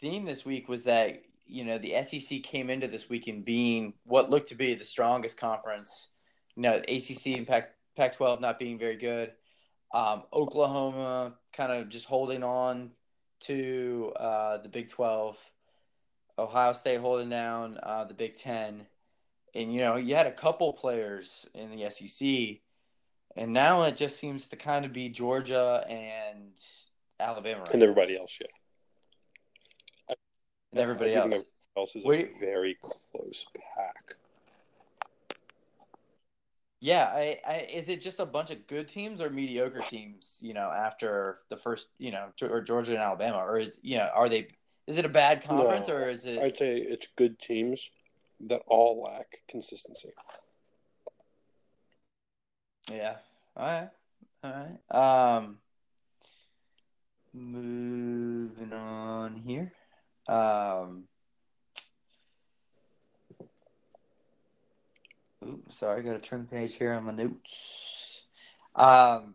[0.00, 4.30] theme this week was that you know the SEC came into this weekend being what
[4.30, 6.08] looked to be the strongest conference.
[6.56, 9.32] You know, ACC and Pac Pac twelve not being very good.
[9.92, 12.90] Um, Oklahoma kind of just holding on
[13.40, 15.38] to uh, the Big Twelve.
[16.38, 18.86] Ohio State holding down uh, the Big Ten,
[19.54, 22.60] and you know you had a couple players in the SEC,
[23.36, 26.52] and now it just seems to kind of be Georgia and
[27.18, 28.46] Alabama right And everybody else, yeah.
[30.72, 31.26] And everybody else.
[31.26, 34.14] everybody else is Where a very close pack.
[36.80, 40.38] Yeah, I, I, is it just a bunch of good teams or mediocre teams?
[40.40, 44.08] You know, after the first, you know, or Georgia and Alabama, or is you know,
[44.14, 44.48] are they?
[44.86, 46.38] Is it a bad conference No, or is it?
[46.38, 47.90] I'd say it's good teams
[48.46, 50.10] that all lack consistency.
[52.92, 53.16] Yeah.
[53.56, 53.88] All right.
[54.44, 55.36] All right.
[55.36, 55.58] Um.
[57.34, 59.72] Moving on here.
[60.28, 61.04] Um.
[65.44, 68.24] Ooh, sorry, I got to turn the page here on my notes.
[68.74, 69.34] Um,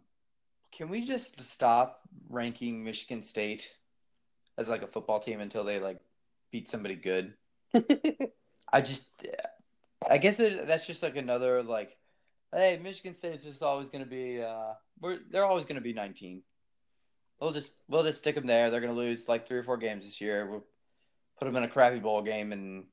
[0.71, 3.75] can we just stop ranking Michigan State
[4.57, 5.99] as like a football team until they like
[6.51, 7.33] beat somebody good?
[8.71, 9.09] I just,
[10.09, 11.97] I guess that's just like another like,
[12.53, 15.93] hey, Michigan State's just always going to be, uh, we're they're always going to be
[15.93, 16.41] 19.
[17.39, 18.69] We'll just we'll just stick them there.
[18.69, 20.49] They're going to lose like three or four games this year.
[20.49, 20.65] We'll
[21.37, 22.85] put them in a crappy bowl game, and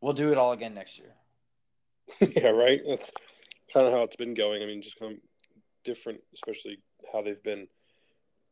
[0.00, 1.14] we'll do it all again next year.
[2.36, 2.80] yeah, right.
[2.86, 3.10] That's
[3.72, 4.62] kind of how it's been going.
[4.62, 5.18] I mean, just kind of
[5.84, 6.80] different, especially
[7.12, 7.68] how they've been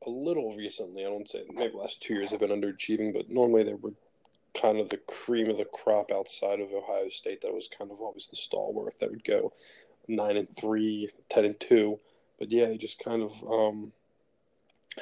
[0.07, 1.05] a little recently.
[1.05, 3.92] I don't say maybe last two years they've been underachieving, but normally they were
[4.61, 7.42] kind of the cream of the crop outside of Ohio State.
[7.42, 9.52] That was kind of always the stalwart that would go
[10.09, 11.98] nine and three, ten and two.
[12.38, 13.92] But yeah, they just kind of um,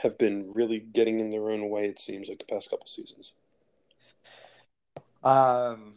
[0.02, 1.86] have been really getting in their own way.
[1.86, 3.32] It seems like the past couple seasons.
[5.22, 5.94] Um,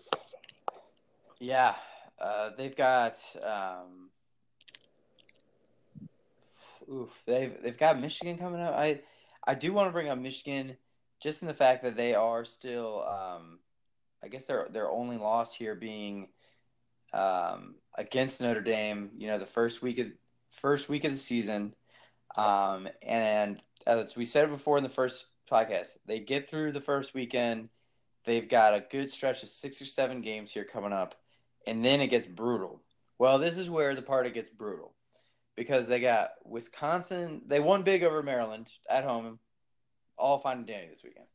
[1.39, 1.75] yeah,
[2.19, 4.09] uh, they've got um,
[6.91, 8.73] oof, they've they've got Michigan coming up.
[8.75, 9.01] I
[9.45, 10.75] I do want to bring up Michigan
[11.19, 13.59] just in the fact that they are still, um,
[14.21, 16.27] I guess their their only loss here being
[17.13, 19.11] um, against Notre Dame.
[19.17, 20.07] You know, the first week of
[20.49, 21.75] first week of the season,
[22.35, 27.13] um, and as we said before in the first podcast, they get through the first
[27.13, 27.69] weekend.
[28.25, 31.15] They've got a good stretch of six or seven games here coming up,
[31.67, 32.81] and then it gets brutal.
[33.19, 34.93] Well, this is where the part it gets brutal
[35.55, 37.41] because they got Wisconsin.
[37.45, 39.39] They won big over Maryland at home,
[40.17, 41.27] all fine and dandy this weekend.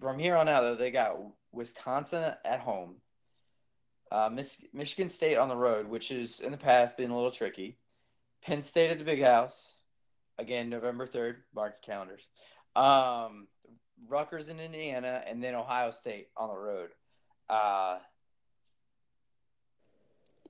[0.00, 1.16] From here on out, though, they got
[1.52, 2.96] Wisconsin at home,
[4.12, 7.30] uh, Mich- Michigan State on the road, which is in the past been a little
[7.30, 7.78] tricky,
[8.42, 9.76] Penn State at the Big House,
[10.38, 11.42] again November third.
[11.54, 12.26] Mark calendars.
[12.76, 13.48] Um,
[14.06, 16.90] Rutgers in Indiana, and then Ohio State on the road.
[17.48, 17.98] Uh,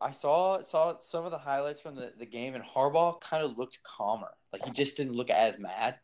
[0.00, 3.58] I saw saw some of the highlights from the, the game, and Harbaugh kind of
[3.58, 4.30] looked calmer.
[4.52, 5.96] Like he just didn't look as mad.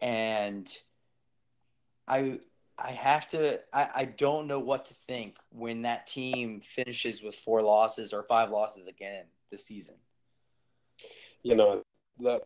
[0.00, 0.68] And
[2.06, 2.40] I
[2.76, 7.34] I have to I, I don't know what to think when that team finishes with
[7.34, 9.96] four losses or five losses again this season.
[11.42, 11.82] You know,
[12.20, 12.42] that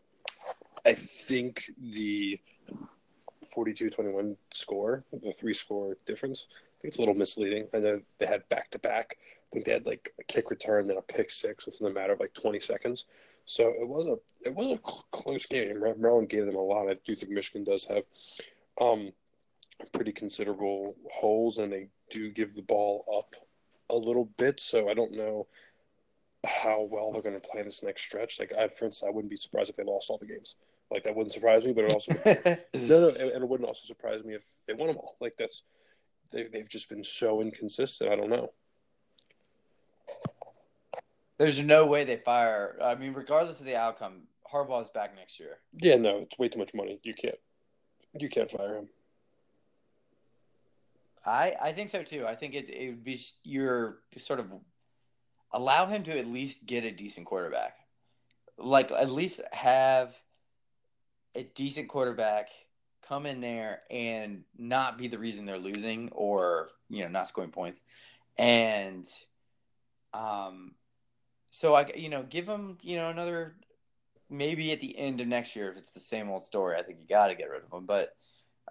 [0.84, 2.38] I think the
[3.56, 7.68] 42-21 score, the three score difference, I think it's a little misleading.
[7.74, 9.16] I know they had back to back.
[9.20, 12.12] I think they had like a kick return, then a pick six within a matter
[12.12, 13.06] of like 20 seconds.
[13.44, 15.80] So it was a it was a close game.
[15.80, 16.88] Maryland gave them a lot.
[16.88, 18.04] I do think Michigan does have
[18.80, 19.12] um,
[19.92, 23.34] pretty considerable holes, and they do give the ball up
[23.90, 24.60] a little bit.
[24.60, 25.48] So I don't know
[26.44, 28.38] how well they're going to play in this next stretch.
[28.40, 30.56] Like, I, for instance, I wouldn't be surprised if they lost all the games.
[30.92, 32.12] Like that wouldn't surprise me, but it also
[32.74, 35.16] no, no, and it wouldn't also surprise me if they won them all.
[35.20, 35.62] Like that's
[36.30, 38.12] they, they've just been so inconsistent.
[38.12, 38.52] I don't know.
[41.38, 42.78] There's no way they fire.
[42.82, 45.58] I mean, regardless of the outcome, Harbaugh's back next year.
[45.72, 47.00] Yeah, no, it's way too much money.
[47.02, 47.38] You can't,
[48.18, 48.88] you can't fire him.
[51.24, 52.26] I I think so too.
[52.26, 54.46] I think it it would be your sort of
[55.52, 57.76] allow him to at least get a decent quarterback,
[58.58, 60.14] like at least have
[61.34, 62.48] a decent quarterback
[63.06, 67.50] come in there and not be the reason they're losing or you know not scoring
[67.50, 67.80] points,
[68.38, 69.06] and
[70.14, 70.74] um
[71.52, 73.54] so I, you know, give them, you know, another
[74.30, 76.76] maybe at the end of next year if it's the same old story.
[76.78, 77.84] I think you got to get rid of them.
[77.84, 78.16] But,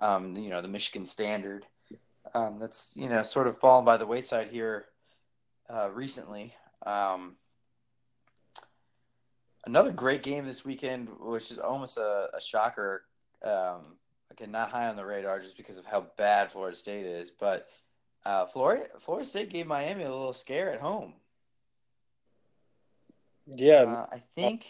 [0.02, 1.67] um, you know, the Michigan standard
[2.34, 4.86] um, that's you know sort of fallen by the wayside here
[5.69, 6.56] uh, recently.
[6.86, 7.36] Um,
[9.65, 13.04] another great game this weekend, which is almost a, a shocker.
[13.43, 13.97] Um,
[14.30, 17.67] again, not high on the radar just because of how bad Florida State is, but
[18.26, 21.13] uh, Florida Florida State gave Miami a little scare at home.
[23.47, 24.65] Yeah, uh, I think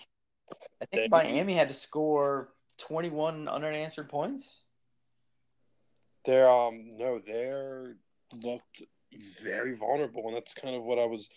[0.82, 4.62] I think Miami had to score twenty one unanswered points.
[6.26, 7.96] They're um no, they're
[8.34, 8.84] looked
[9.42, 11.30] very vulnerable, and that's kind of what I was.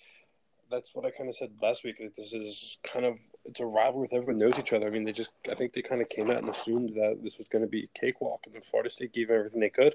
[0.70, 1.98] That's what I kind of said last week.
[1.98, 4.86] That this is kind of it's a rivalry with everyone knows each other.
[4.86, 7.38] I mean, they just I think they kind of came out and assumed that this
[7.38, 9.94] was going to be a cakewalk, and then Florida State gave everything they could.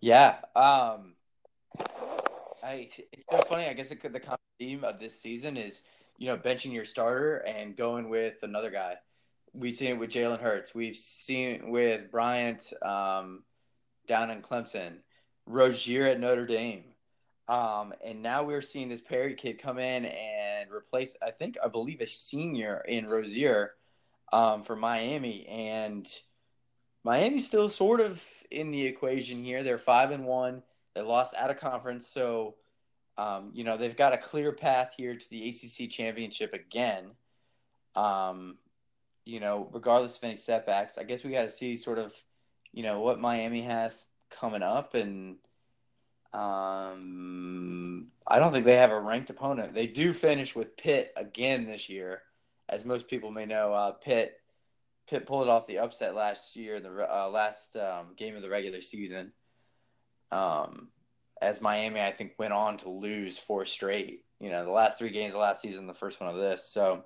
[0.00, 1.14] Yeah, um,
[2.62, 3.66] I, it's so funny.
[3.66, 5.82] I guess the, the common theme of this season is,
[6.18, 8.94] you know, benching your starter and going with another guy.
[9.54, 10.74] We've seen it with Jalen Hurts.
[10.74, 13.42] We've seen it with Bryant um,
[14.06, 14.98] down in Clemson,
[15.46, 16.84] Rosier at Notre Dame.
[17.48, 21.68] Um, and now we're seeing this Perry kid come in and replace, I think, I
[21.68, 23.74] believe, a senior in Rosier
[24.32, 25.46] um, for Miami.
[25.46, 26.06] And
[27.04, 29.62] Miami's still sort of in the equation here.
[29.62, 30.62] They're five and one.
[30.94, 32.56] They lost out of conference, so
[33.16, 37.12] um, you know they've got a clear path here to the ACC championship again.
[37.94, 38.58] Um,
[39.24, 42.14] you know, regardless of any setbacks, I guess we got to see sort of,
[42.72, 45.36] you know, what Miami has coming up, and
[46.32, 49.74] um, I don't think they have a ranked opponent.
[49.74, 52.22] They do finish with Pitt again this year,
[52.68, 53.72] as most people may know.
[53.72, 54.38] Uh, Pitt
[55.08, 58.50] Pitt pulled off the upset last year, in the uh, last um, game of the
[58.50, 59.32] regular season.
[60.30, 60.88] Um,
[61.40, 64.24] as Miami, I think, went on to lose four straight.
[64.38, 66.70] You know, the last three games of last season, the first one of this.
[66.70, 67.04] So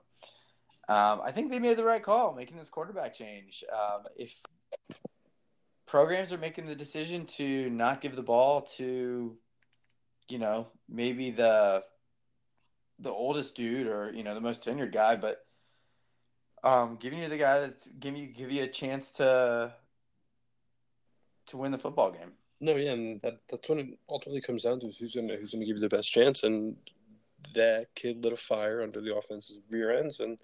[0.89, 3.63] um, I think they made the right call making this quarterback change.
[3.73, 4.37] Um, if
[5.93, 9.37] programs are making the decision to not give the ball to,
[10.27, 11.85] you know, maybe the
[12.99, 15.45] the oldest dude or you know the most tenured guy, but
[16.65, 19.75] um, giving you the guy that's giving you give you a chance to
[21.49, 22.33] to win the football game.
[22.59, 25.67] No, yeah, and that, that's when it ultimately comes down to who's gonna who's gonna
[25.67, 26.75] give you the best chance, and
[27.55, 30.39] that kid lit a fire under the offense's rear ends and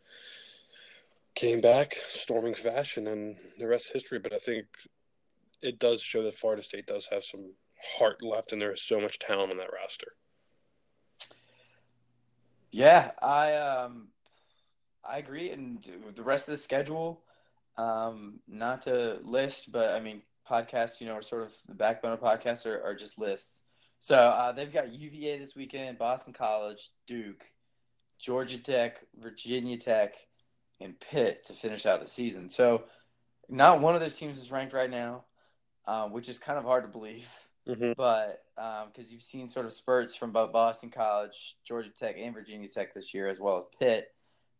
[1.34, 4.18] came back storming fashion, and the rest is history.
[4.18, 4.66] But I think
[5.62, 7.53] it does show that Florida State does have some
[7.99, 10.12] heart left, and there is so much talent on that roster.
[12.71, 14.09] Yeah, I um,
[15.05, 17.23] I agree, and the rest of the schedule,
[17.77, 22.12] um, not to list, but I mean podcasts, you know, are sort of the backbone
[22.12, 23.62] of podcasts are, are just lists.
[24.01, 27.44] So uh, they've got UVA this weekend, Boston College, Duke,
[28.18, 30.14] Georgia Tech, Virginia Tech,
[30.81, 32.49] and Pitt to finish out the season.
[32.49, 32.85] So
[33.49, 35.25] not one of those teams is ranked right now,
[35.88, 37.29] uh, which is kind of hard to believe.
[37.66, 37.92] Mm-hmm.
[37.96, 42.35] But because um, you've seen sort of spurts from both Boston College, Georgia Tech, and
[42.35, 44.14] Virginia Tech this year, as well as Pitt.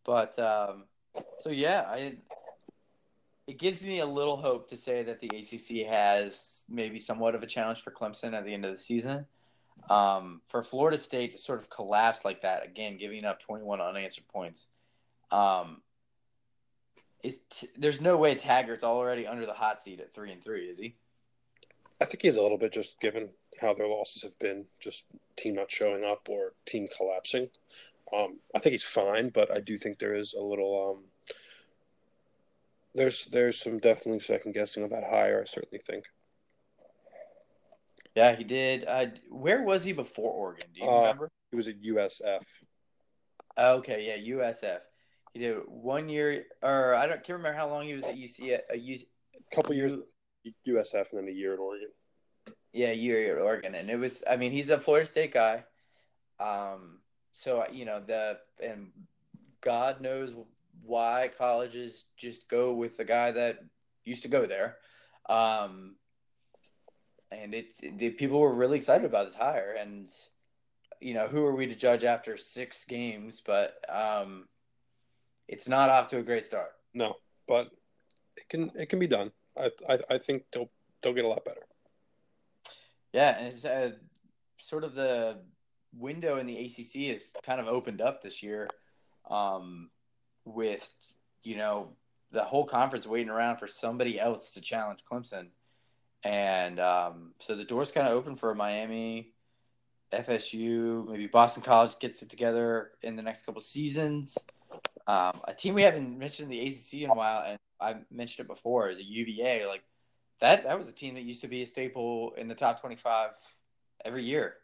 [0.05, 0.85] But um,
[1.41, 2.17] so yeah, I
[3.47, 7.43] it gives me a little hope to say that the ACC has maybe somewhat of
[7.43, 9.27] a challenge for Clemson at the end of the season.
[9.91, 14.29] Um, for Florida State to sort of collapse like that again, giving up 21 unanswered
[14.29, 14.69] points,
[15.31, 15.83] um,
[17.23, 20.69] is t- there's no way Taggart's already under the hot seat at three and three,
[20.69, 20.97] is he?
[22.01, 23.31] I think he's a little bit just given
[23.61, 25.05] how their losses have been, just
[25.37, 27.49] team not showing up or team collapsing.
[28.17, 31.05] Um, I think he's fine, but I do think there is a little um,
[32.95, 35.41] there's there's some definitely second guessing of that hire.
[35.43, 36.05] I certainly think.
[38.15, 38.85] Yeah, he did.
[38.87, 40.69] Uh, where was he before Oregon?
[40.75, 41.31] Do you Uh, remember?
[41.51, 42.43] He was at USF.
[43.57, 44.81] Okay, yeah, USF.
[45.35, 48.55] He did one year, or I don't can't remember how long he was at UC.
[48.55, 48.99] At, uh, U,
[49.53, 49.95] A couple years
[50.67, 51.89] USF and then a year at Oregon.
[52.73, 54.23] yeah, year at Oregon, and it was.
[54.29, 55.65] I mean, he's a Florida State guy.
[56.41, 57.01] Um,
[57.33, 58.91] so you know the and
[59.61, 60.33] God knows
[60.83, 63.59] why colleges just go with the guy that
[64.05, 64.77] used to go there.
[65.29, 65.97] Um,
[67.31, 70.11] and it's the people were really excited about this hire, and
[71.01, 73.43] you know who are we to judge after six games?
[73.45, 74.49] But um,
[75.47, 76.71] it's not off to a great start.
[76.95, 77.71] No, but
[78.37, 79.31] it can it can be done.
[79.59, 80.71] I I, I think they'll
[81.03, 81.63] they'll get a lot better.
[83.13, 83.93] Yeah, and it's uh,
[84.59, 85.39] sort of the
[85.97, 88.69] window in the ACC is kind of opened up this year,
[89.31, 89.91] um,
[90.45, 90.91] with
[91.43, 91.91] you know
[92.31, 95.49] the whole conference waiting around for somebody else to challenge Clemson,
[96.25, 99.33] and um, so the door's kind of open for Miami,
[100.13, 104.37] FSU, maybe Boston College gets it together in the next couple seasons.
[105.07, 108.47] Um, a team we haven't mentioned in the ACC in a while, and I mentioned
[108.47, 109.67] it before, as a UVA.
[109.67, 109.83] Like
[110.41, 113.31] that, that was a team that used to be a staple in the top twenty-five
[114.05, 114.55] every year.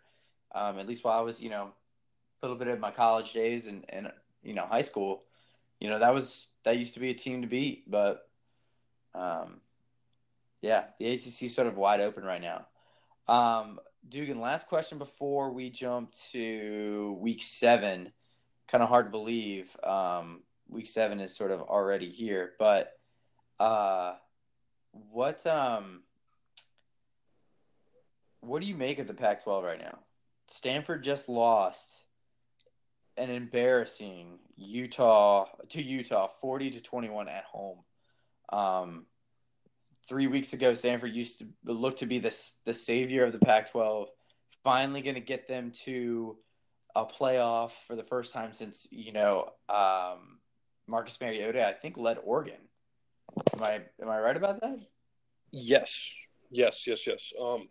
[0.54, 1.72] Um, at least while I was, you know,
[2.42, 4.10] a little bit of my college days and, and
[4.42, 5.24] you know high school,
[5.80, 7.90] you know that was that used to be a team to beat.
[7.90, 8.28] But
[9.14, 9.60] um,
[10.60, 12.66] yeah, the ACC is sort of wide open right now.
[13.26, 18.12] Um, Dugan, last question before we jump to week seven.
[18.68, 19.74] Kind of hard to believe.
[19.82, 22.92] Um, week seven is sort of already here, but
[23.60, 24.14] uh,
[24.92, 26.02] what um,
[28.40, 29.98] what do you make of the Pac-12 right now?
[30.48, 32.04] Stanford just lost
[33.16, 37.78] an embarrassing Utah to Utah, forty to twenty-one at home.
[38.52, 39.06] Um,
[40.08, 44.06] three weeks ago, Stanford used to look to be the the savior of the Pac-12.
[44.62, 46.38] Finally, going to get them to
[46.94, 50.38] a playoff for the first time since you know um,
[50.86, 51.66] Marcus Mariota.
[51.66, 52.60] I think led Oregon.
[53.54, 54.78] Am I am I right about that?
[55.50, 56.12] Yes,
[56.50, 57.32] yes, yes, yes.
[57.40, 57.68] Um,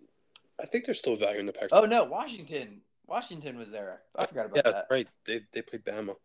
[0.61, 1.69] I think there's still value in the Pac.
[1.71, 2.81] Oh no, Washington.
[3.07, 4.01] Washington was there.
[4.15, 4.87] I forgot about yeah, that.
[4.89, 5.07] right.
[5.25, 6.15] They they played Bama.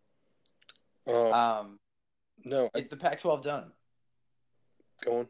[1.06, 1.78] Um, Um,
[2.44, 3.72] no, I, is the Pac-12 done?
[5.04, 5.28] go on.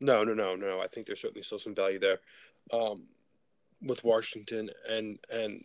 [0.00, 0.80] No, no, no, no.
[0.80, 2.20] I think there's certainly still some value there,
[2.72, 3.04] um,
[3.82, 5.64] with Washington and and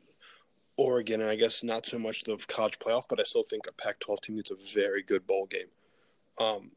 [0.77, 3.73] Oregon, and I guess not so much the college playoff, but I still think a
[3.73, 5.67] Pac-12 team is a very good bowl game.
[6.39, 6.71] Um,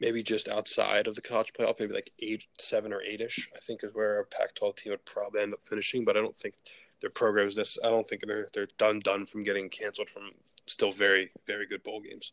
[0.00, 3.50] maybe just outside of the college playoff, maybe like eight, seven or eight ish.
[3.56, 6.36] I think is where a Pac-12 team would probably end up finishing, but I don't
[6.36, 6.54] think
[7.00, 7.78] their program is this.
[7.82, 10.30] I don't think they're they're done done from getting canceled from
[10.66, 12.32] still very very good bowl games.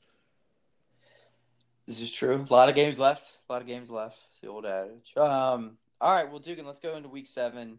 [1.87, 2.45] This is true.
[2.49, 3.37] A lot of games left.
[3.47, 4.17] A lot of games left.
[4.29, 5.13] It's the old adage.
[5.15, 7.77] Um, all right, well, Dugan, let's go into week seven.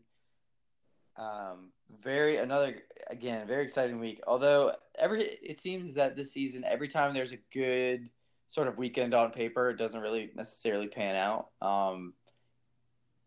[1.17, 1.73] Um,
[2.03, 4.21] very another again very exciting week.
[4.27, 8.11] Although every it seems that this season, every time there's a good
[8.49, 11.49] sort of weekend on paper, it doesn't really necessarily pan out.
[11.61, 12.15] Um,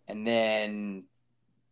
[0.08, 1.04] and then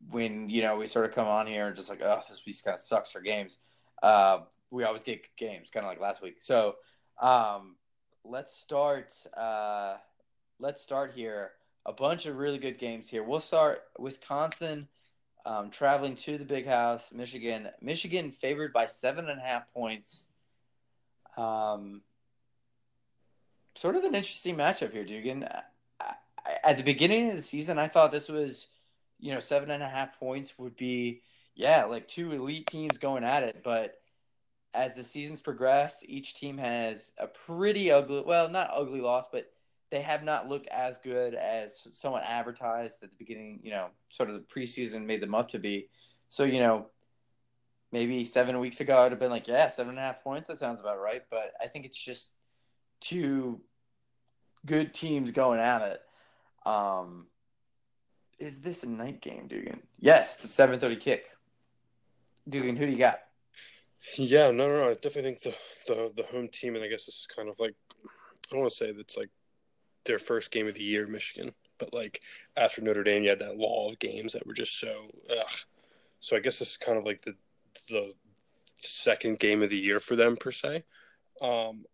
[0.10, 2.56] when you know we sort of come on here and just like, oh, this week
[2.64, 3.58] kind of sucks for games.
[4.02, 6.38] Uh, we always get games, kind of like last week.
[6.40, 6.76] So
[7.22, 7.76] um,
[8.24, 9.14] let's start.
[9.36, 9.96] Uh,
[10.60, 11.52] let's start here.
[11.86, 13.24] A bunch of really good games here.
[13.24, 14.88] We'll start Wisconsin
[15.46, 17.70] um, traveling to the Big House, Michigan.
[17.82, 20.28] Michigan favored by seven and a half points.
[21.38, 22.02] Um,
[23.78, 25.48] sort of an interesting matchup here, Dugan.
[26.64, 28.68] At the beginning of the season, I thought this was,
[29.20, 31.22] you know, seven and a half points would be,
[31.56, 33.62] yeah, like two elite teams going at it.
[33.64, 33.96] But
[34.74, 39.52] as the seasons progress, each team has a pretty ugly, well, not ugly loss, but
[39.90, 44.30] they have not looked as good as someone advertised at the beginning, you know, sort
[44.30, 45.90] of the preseason made them up to be.
[46.30, 46.88] So, you know,
[47.92, 50.48] maybe seven weeks ago, I'd have been like, yeah, seven and a half points.
[50.48, 51.24] That sounds about right.
[51.30, 52.34] But I think it's just
[53.00, 53.62] two
[54.66, 56.02] good teams going at it.
[56.68, 57.28] Um,
[58.40, 59.82] is this a night game, Dugan?
[60.00, 61.26] Yes, it's a seven thirty kick.
[62.48, 63.20] Dugan, who do you got?
[64.16, 64.90] Yeah, no, no, no.
[64.90, 65.56] I definitely think the,
[65.88, 68.08] the the home team, and I guess this is kind of like I
[68.52, 69.30] don't want to say that's like
[70.06, 72.22] their first game of the year, Michigan, but like
[72.56, 75.12] after Notre Dame, you had that law of games that were just so.
[75.32, 75.50] Ugh.
[76.20, 77.36] So I guess this is kind of like the
[77.90, 78.14] the
[78.76, 80.84] second game of the year for them per se.
[81.42, 81.86] Um,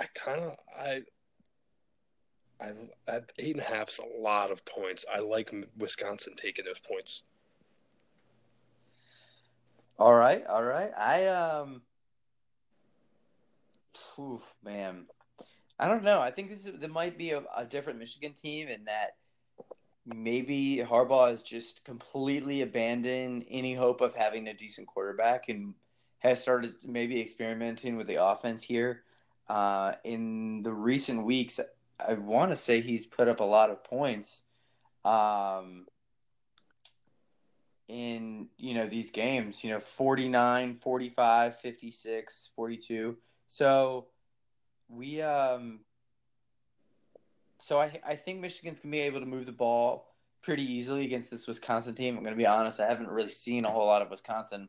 [0.00, 1.02] I kind of I.
[2.58, 2.72] I
[3.06, 5.04] at eight and a half is a lot of points.
[5.14, 7.22] I like Wisconsin taking those points.
[9.98, 10.90] All right, all right.
[10.96, 11.82] I um,
[14.18, 15.06] oof, man,
[15.78, 16.20] I don't know.
[16.20, 19.16] I think this is, there might be a, a different Michigan team in that
[20.06, 25.74] maybe Harbaugh has just completely abandoned any hope of having a decent quarterback and
[26.20, 29.02] has started maybe experimenting with the offense here.
[29.48, 31.60] Uh, in the recent weeks,
[31.98, 34.42] I want to say he's put up a lot of points.
[35.04, 35.86] Um,
[37.88, 43.16] in you know these games you know 49 45 56 42
[43.46, 44.06] so
[44.88, 45.80] we um
[47.60, 51.30] so i i think michigan's gonna be able to move the ball pretty easily against
[51.30, 54.10] this wisconsin team i'm gonna be honest i haven't really seen a whole lot of
[54.10, 54.68] wisconsin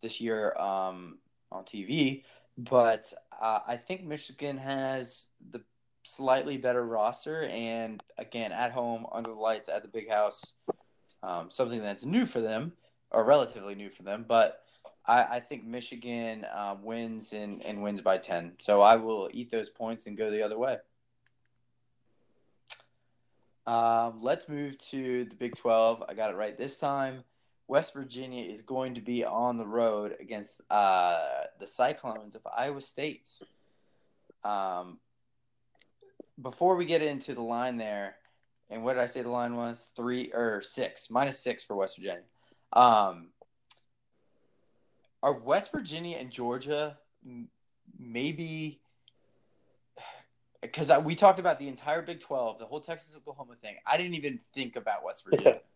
[0.00, 1.18] this year um
[1.52, 2.24] on tv
[2.56, 5.60] but uh, i think michigan has the
[6.04, 10.54] slightly better roster and again at home under the lights at the big house
[11.24, 12.72] um, something that's new for them
[13.10, 14.24] or relatively new for them.
[14.28, 14.60] But
[15.06, 18.54] I, I think Michigan uh, wins and, and wins by 10.
[18.58, 20.78] So I will eat those points and go the other way.
[23.66, 26.04] Um, let's move to the Big 12.
[26.06, 27.24] I got it right this time.
[27.66, 32.80] West Virginia is going to be on the road against uh, the Cyclones of Iowa
[32.80, 33.28] State.
[34.42, 34.98] Um,
[36.40, 38.16] before we get into the line there,
[38.70, 39.86] and what did I say the line was?
[39.96, 42.22] Three or six, minus six for West Virginia.
[42.72, 43.28] Um,
[45.22, 46.98] are West Virginia and Georgia
[47.98, 48.80] maybe
[50.60, 53.76] because we talked about the entire Big Twelve, the whole Texas Oklahoma thing.
[53.86, 55.60] I didn't even think about West Virginia.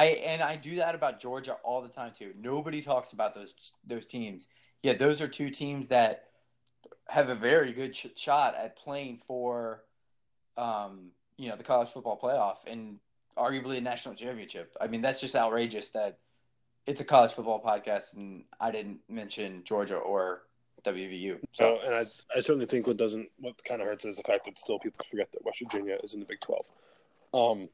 [0.00, 2.32] I and I do that about Georgia all the time too.
[2.40, 3.54] Nobody talks about those
[3.86, 4.48] those teams.
[4.82, 6.24] Yeah, those are two teams that
[7.08, 9.84] have a very good ch- shot at playing for
[10.56, 12.96] um, you know the college football playoff and
[13.36, 14.74] arguably a national championship.
[14.80, 16.18] I mean, that's just outrageous that
[16.86, 20.44] it's a college football podcast and I didn't mention Georgia or
[20.82, 21.40] WVU.
[21.52, 24.46] So, and I, I certainly think what doesn't what kind of hurts is the fact
[24.46, 26.70] that still people forget that West Virginia is in the Big Twelve.
[27.34, 27.68] Um,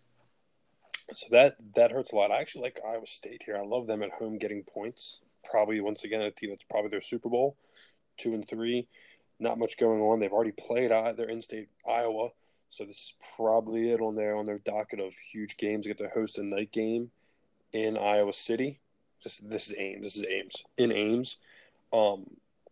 [1.14, 2.30] so that that hurts a lot.
[2.30, 3.56] I actually like Iowa State here.
[3.56, 5.20] I love them at home getting points.
[5.44, 7.56] Probably once again a team that's probably their Super Bowl,
[8.16, 8.88] two and three.
[9.38, 10.18] Not much going on.
[10.18, 10.90] They've already played.
[10.90, 12.30] Their in-state Iowa.
[12.70, 15.84] So this is probably it on their on their docket of huge games.
[15.84, 17.10] They get to host a night game
[17.72, 18.80] in Iowa City.
[19.22, 20.02] This this is Ames.
[20.02, 21.36] This is Ames in Ames.
[21.92, 22.26] Um,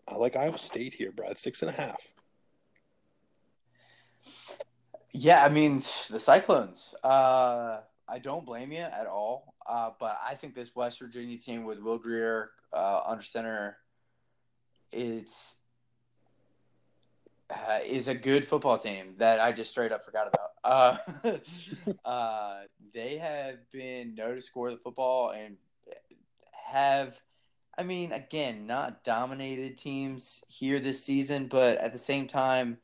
[0.09, 1.39] I like Iowa State here, Brad.
[1.39, 2.13] Six and a half.
[5.11, 6.95] Yeah, I mean the Cyclones.
[7.03, 9.55] Uh, I don't blame you at all.
[9.67, 13.79] Uh, but I think this West Virginia team with Will Grier uh, under center,
[14.93, 15.57] it's
[17.51, 20.41] uh, is a good football team that I just straight up forgot about.
[20.65, 20.97] Uh,
[22.07, 22.61] uh,
[22.95, 25.59] they have been known to score the football and
[26.53, 27.21] have,
[27.77, 32.79] I mean, again, not dominated teams here this season, but at the same time,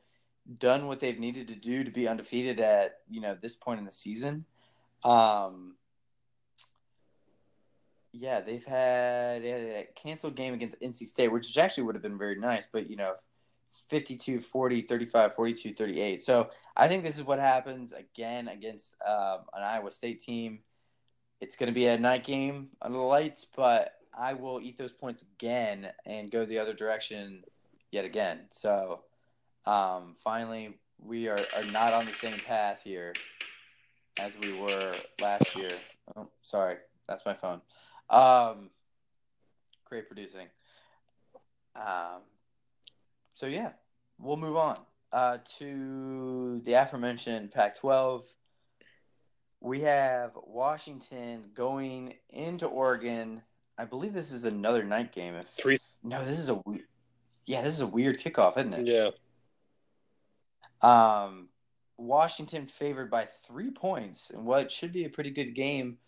[0.59, 3.85] done what they've needed to do to be undefeated at you know this point in
[3.85, 4.45] the season.
[5.05, 5.77] Um,
[8.13, 12.39] yeah, they've had, a canceled game against NC State, which actually would have been very
[12.39, 13.15] nice, but you know
[13.89, 19.41] 52 40 35 42 38 so i think this is what happens again against um,
[19.53, 20.61] an iowa state team.
[21.41, 24.93] It's going to be a night game under the lights but i will eat those
[24.93, 27.43] points again and go the other direction
[27.91, 28.43] yet again.
[28.51, 29.01] So
[29.67, 33.13] um, finally we are, are not on the same path here
[34.21, 35.73] as we were last year
[36.17, 36.77] oh sorry
[37.09, 37.61] that's my phone
[38.11, 38.71] um,
[39.85, 40.47] great producing
[41.75, 42.23] um,
[43.35, 43.71] so yeah,
[44.19, 44.77] we'll move on
[45.13, 48.23] uh, to the aforementioned Pac-12.
[49.61, 53.43] We have Washington going into Oregon.
[53.79, 55.35] I believe this is another night game.
[55.35, 56.85] If three, no, this is a weird.
[57.47, 58.87] Yeah, this is a weird kickoff, isn't it?
[58.87, 59.11] Yeah.
[60.83, 61.50] Um,
[62.01, 65.99] Washington favored by three points in what should be a pretty good game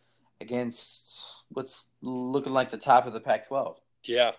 [0.41, 3.77] against what's looking like the top of the Pac-12.
[4.05, 4.33] Yeah.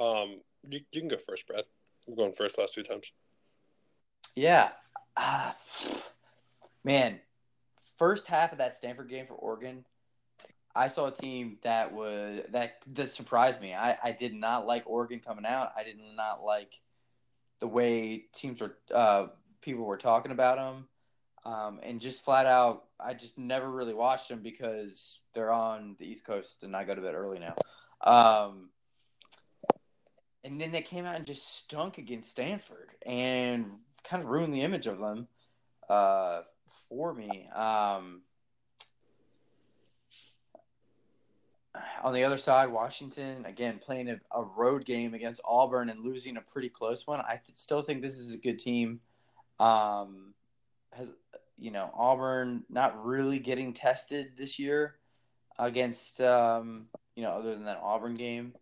[0.00, 1.64] Um, you, you can go first, Brad.
[2.08, 3.12] I'm going first last two times.
[4.34, 4.70] Yeah.
[5.16, 5.52] Uh,
[6.84, 7.20] man,
[7.98, 9.84] first half of that Stanford game for Oregon,
[10.74, 13.74] I saw a team that was that that surprised me.
[13.74, 15.72] I, I did not like Oregon coming out.
[15.76, 16.80] I did not like
[17.60, 19.26] the way teams were uh,
[19.62, 20.88] people were talking about them,
[21.44, 26.06] um, and just flat out, I just never really watched them because they're on the
[26.06, 27.54] East Coast and I go to bed early now.
[28.00, 28.68] Um,
[30.44, 33.70] and then they came out and just stunk against Stanford and
[34.04, 35.28] kind of ruined the image of them
[35.88, 36.42] uh,
[36.88, 37.48] for me.
[37.54, 38.22] Um,
[42.02, 46.36] on the other side, Washington again playing a, a, road game against Auburn and losing
[46.36, 47.20] a pretty close one.
[47.20, 49.00] I still think this is a good team.
[49.58, 50.34] Um,
[50.92, 51.10] has
[51.58, 54.96] you know Auburn not really getting tested this year
[55.58, 58.54] against um, you know other than that Auburn game,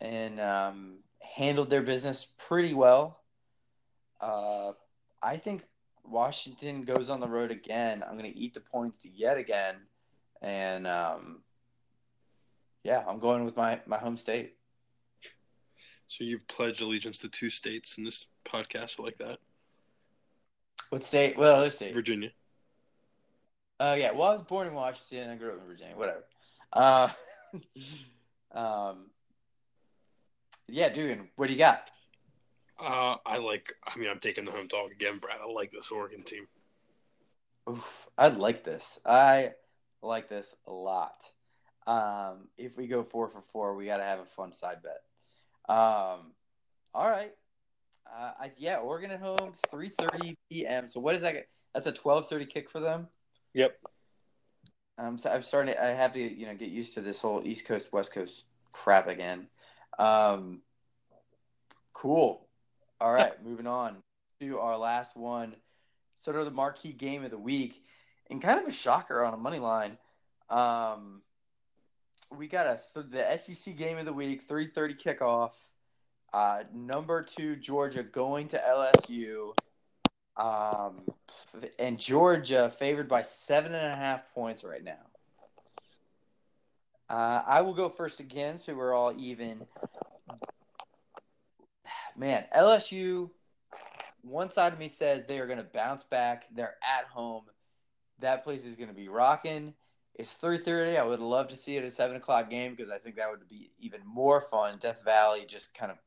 [0.00, 3.20] and um, handled their business pretty well.
[4.20, 4.72] Uh,
[5.22, 5.62] I think
[6.04, 8.02] Washington goes on the road again.
[8.02, 9.76] I'm going to eat the points yet again,
[10.42, 11.42] and um,
[12.82, 14.54] yeah, I'm going with my my home state.
[16.06, 19.38] So you've pledged allegiance to two states in this podcast, like that.
[20.90, 21.36] What state?
[21.36, 21.92] What other state?
[21.92, 22.30] Virginia.
[23.80, 24.12] Oh uh, yeah.
[24.12, 25.30] Well, I was born in Washington.
[25.30, 25.96] I grew up in Virginia.
[25.96, 26.24] Whatever.
[26.72, 27.08] Uh,
[28.52, 29.06] um,
[30.68, 31.28] yeah, dude.
[31.36, 31.88] What do you got?
[32.80, 33.74] Uh, I like.
[33.86, 35.38] I mean, I'm taking the home dog again, Brad.
[35.42, 36.46] I like this Oregon team.
[37.68, 38.98] Oof, I like this.
[39.04, 39.52] I
[40.02, 41.24] like this a lot.
[41.86, 45.74] Um, if we go four for four, we got to have a fun side bet.
[45.74, 46.32] Um,
[46.94, 47.32] all right.
[48.16, 50.88] Uh, I, yeah, Oregon at home, three thirty p.m.
[50.88, 51.46] So what is that?
[51.74, 53.08] That's a twelve thirty kick for them.
[53.54, 53.78] Yep.
[54.98, 55.74] Um, so I'm starting.
[55.74, 58.46] To, I have to, you know, get used to this whole East Coast West Coast
[58.72, 59.48] crap again.
[59.98, 60.62] Um,
[61.92, 62.46] cool.
[63.00, 63.96] All right, moving on
[64.40, 65.54] to our last one,
[66.16, 67.84] sort of the marquee game of the week,
[68.30, 69.98] and kind of a shocker on a money line.
[70.50, 71.22] Um,
[72.36, 75.52] we got a th- the SEC game of the week, three thirty kickoff.
[76.32, 79.54] Uh, number two Georgia going to LSU,
[80.36, 81.00] um,
[81.78, 85.06] and Georgia favored by seven and a half points right now.
[87.08, 89.66] Uh, I will go first again, so we're all even.
[92.16, 93.30] Man, LSU.
[94.22, 96.46] One side of me says they are going to bounce back.
[96.54, 97.44] They're at home.
[98.18, 99.72] That place is going to be rocking.
[100.14, 100.98] It's three thirty.
[100.98, 103.30] I would love to see it at a seven o'clock game because I think that
[103.30, 104.76] would be even more fun.
[104.78, 105.98] Death Valley just kind of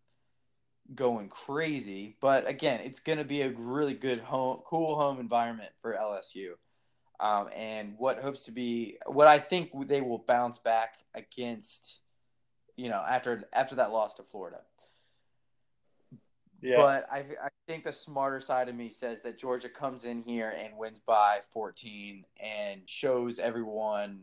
[0.94, 5.72] going crazy, but again, it's going to be a really good home, cool home environment
[5.82, 6.52] for LSU,
[7.20, 12.00] um, and what hopes to be what I think they will bounce back against,
[12.76, 14.62] you know, after after that loss to Florida.
[16.62, 16.78] Yeah.
[16.78, 20.54] But I, I think the smarter side of me says that Georgia comes in here
[20.56, 24.22] and wins by 14 and shows everyone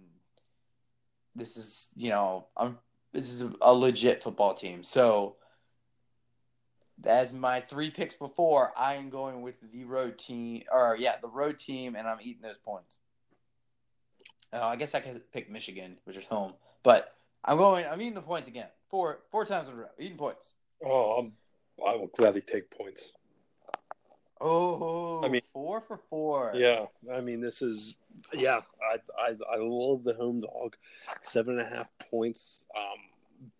[1.35, 2.79] this is, you know, I'm,
[3.13, 4.83] this is a legit football team.
[4.85, 5.37] So,
[7.05, 11.29] as my three picks before, I am going with the road team, or yeah, the
[11.29, 12.99] road team, and I'm eating those points.
[14.53, 17.85] Uh, I guess I could pick Michigan, which is home, but I'm going.
[17.87, 20.53] I'm eating the points again, four four times in a row, eating points.
[20.85, 21.33] Oh, I'm
[21.87, 23.13] I will gladly take points.
[24.41, 26.53] Oh, I mean, four for four.
[26.55, 27.95] Yeah, I mean, this is
[28.33, 28.61] yeah.
[28.83, 30.77] I I, I love the home dog,
[31.23, 32.99] seven and a half points, um,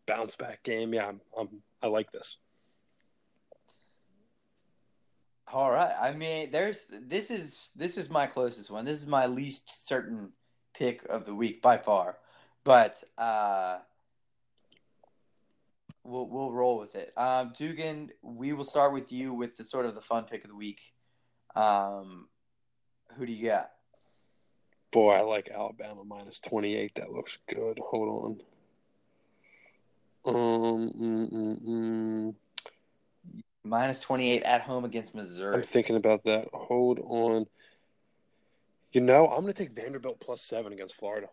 [0.07, 0.95] bounce back game.
[0.95, 1.49] Yeah, I'm, I'm
[1.83, 2.37] I like this.
[5.53, 5.95] All right.
[5.99, 8.85] I mean, there's this is this is my closest one.
[8.85, 10.33] This is my least certain
[10.75, 12.19] pick of the week by far,
[12.65, 13.79] but uh,
[16.05, 17.13] we'll we'll roll with it.
[17.17, 20.51] Um, Dugan, we will start with you with the sort of the fun pick of
[20.51, 20.81] the week.
[21.57, 22.29] Um,
[23.17, 23.71] who do you got?
[24.91, 26.95] Boy, I like Alabama minus twenty eight.
[26.97, 27.79] That looks good.
[27.79, 28.41] Hold
[30.25, 30.35] on.
[30.35, 32.35] Um, mm, mm, mm.
[33.69, 35.57] Minus twenty eight at home against Missouri.
[35.57, 36.49] I'm thinking about that.
[36.53, 37.47] Hold on.
[38.93, 41.29] You know, I'm going to take Vanderbilt plus seven against Florida.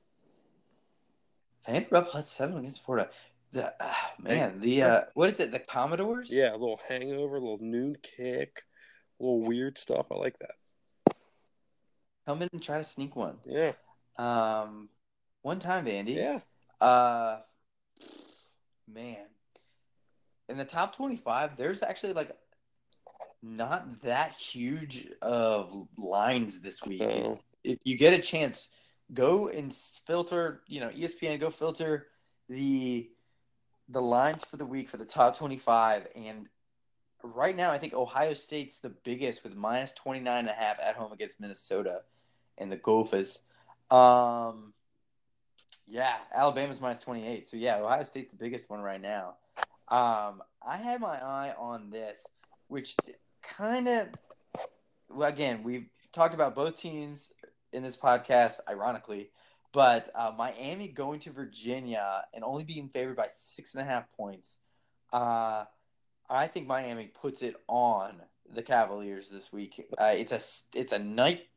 [1.66, 3.10] Vanderbilt plus seven against Florida.
[3.54, 5.52] The uh, man, the uh, what is it?
[5.52, 6.30] The Commodores?
[6.32, 8.64] Yeah, a little hangover, a little noon kick,
[9.20, 10.08] a little weird stuff.
[10.12, 11.16] I like that.
[12.28, 13.38] Come in and try to sneak one.
[13.46, 13.72] Yeah.
[14.18, 14.90] Um,
[15.42, 16.14] one time, Andy.
[16.14, 16.40] Yeah.
[16.82, 17.40] Uh,
[18.92, 19.26] man,
[20.50, 22.32] in the top twenty-five, there's actually like
[23.42, 27.02] not that huge of lines this week.
[27.02, 27.40] Oh.
[27.64, 28.70] If you get a chance,
[29.14, 30.62] go and filter.
[30.68, 31.40] You know, ESPN.
[31.40, 32.08] Go filter
[32.50, 33.10] the
[33.90, 36.48] the lines for the week for the top 25 and
[37.24, 40.96] right now i think ohio state's the biggest with minus 29 and a half at
[40.96, 42.02] home against minnesota
[42.58, 43.42] and the gophers
[43.92, 44.74] um
[45.88, 47.48] Yeah, Alabama's minus 28.
[47.48, 49.36] So, yeah, Ohio State's the biggest one right now.
[49.88, 52.26] Um, I had my eye on this,
[52.68, 52.96] which
[53.44, 54.08] kind of,
[55.10, 57.32] well, again, we've talked about both teams
[57.72, 59.30] in this podcast, ironically,
[59.74, 64.12] but uh, Miami going to Virginia and only being favored by six and a half
[64.14, 64.58] points.
[65.12, 65.66] Uh,
[66.30, 68.22] I think Miami puts it on
[68.54, 69.86] the Cavaliers this week.
[69.98, 71.48] Uh, it's a it's a night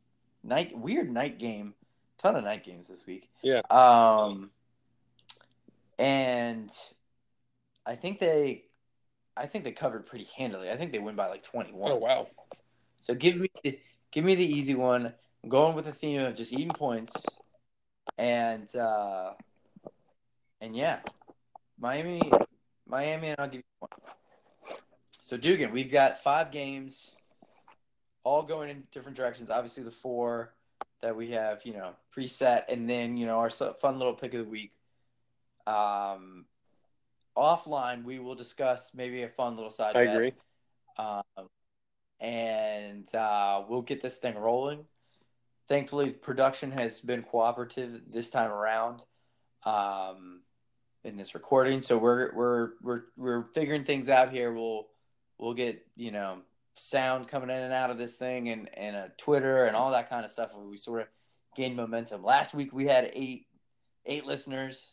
[0.43, 1.73] night weird night game.
[2.17, 3.29] Ton of night games this week.
[3.41, 3.61] Yeah.
[3.71, 4.51] Um.
[5.97, 6.71] And
[7.89, 8.65] I think they,
[9.35, 10.69] I think they covered pretty handily.
[10.69, 11.91] I think they win by like twenty one.
[11.91, 12.27] Oh wow.
[13.01, 13.79] So give me the,
[14.11, 15.11] give me the easy one.
[15.43, 17.13] I'm going with the theme of just eating points,
[18.19, 19.31] and uh,
[20.61, 20.99] and yeah,
[21.79, 22.21] Miami,
[22.87, 24.77] Miami, and I'll give you one.
[25.23, 27.15] So Dugan, we've got five games,
[28.23, 29.49] all going in different directions.
[29.49, 30.53] Obviously, the four
[31.01, 34.45] that we have, you know, preset, and then you know our fun little pick of
[34.45, 34.73] the week.
[35.65, 36.45] Um,
[37.37, 39.95] offline, we will discuss maybe a fun little side.
[39.95, 40.15] I bet.
[40.15, 40.33] agree.
[40.97, 41.23] Um,
[42.19, 44.85] and uh, we'll get this thing rolling.
[45.67, 49.03] Thankfully, production has been cooperative this time around
[49.65, 50.41] um,
[51.03, 54.51] in this recording, so we're we're we're we're figuring things out here.
[54.51, 54.87] We'll
[55.37, 56.39] we'll get you know
[56.75, 60.09] sound coming in and out of this thing, and and a Twitter and all that
[60.09, 60.51] kind of stuff.
[60.55, 61.07] We sort of
[61.55, 62.23] gain momentum.
[62.23, 63.45] Last week we had eight
[64.05, 64.91] eight listeners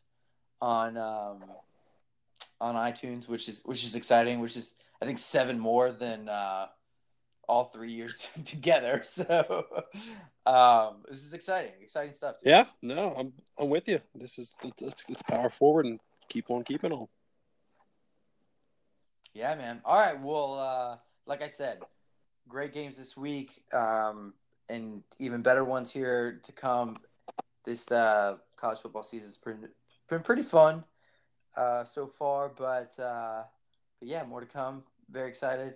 [0.60, 1.44] on um,
[2.60, 4.40] on iTunes, which is which is exciting.
[4.40, 6.66] Which is I think seven more than uh,
[7.48, 9.02] all three years together.
[9.16, 9.64] So
[10.44, 12.36] um, this is exciting, exciting stuff.
[12.40, 12.50] Dude.
[12.50, 14.00] Yeah, no, I'm I'm with you.
[14.14, 17.08] This is let's, let's power forward and keep on keeping on.
[19.34, 19.80] Yeah, man.
[19.84, 20.20] All right.
[20.20, 21.80] Well, uh, like I said,
[22.48, 24.34] great games this week, um,
[24.68, 26.98] and even better ones here to come.
[27.64, 29.68] This uh, college football season has been,
[30.08, 30.84] been pretty fun
[31.56, 33.42] uh, so far, but, uh,
[33.98, 34.82] but yeah, more to come.
[35.10, 35.74] Very excited.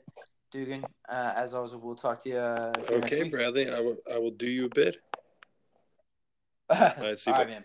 [0.50, 2.36] Dugan, uh, as always, we'll talk to you.
[2.36, 4.96] Uh, okay, Bradley, I will, I will do you a bid.
[6.70, 7.64] All right, man.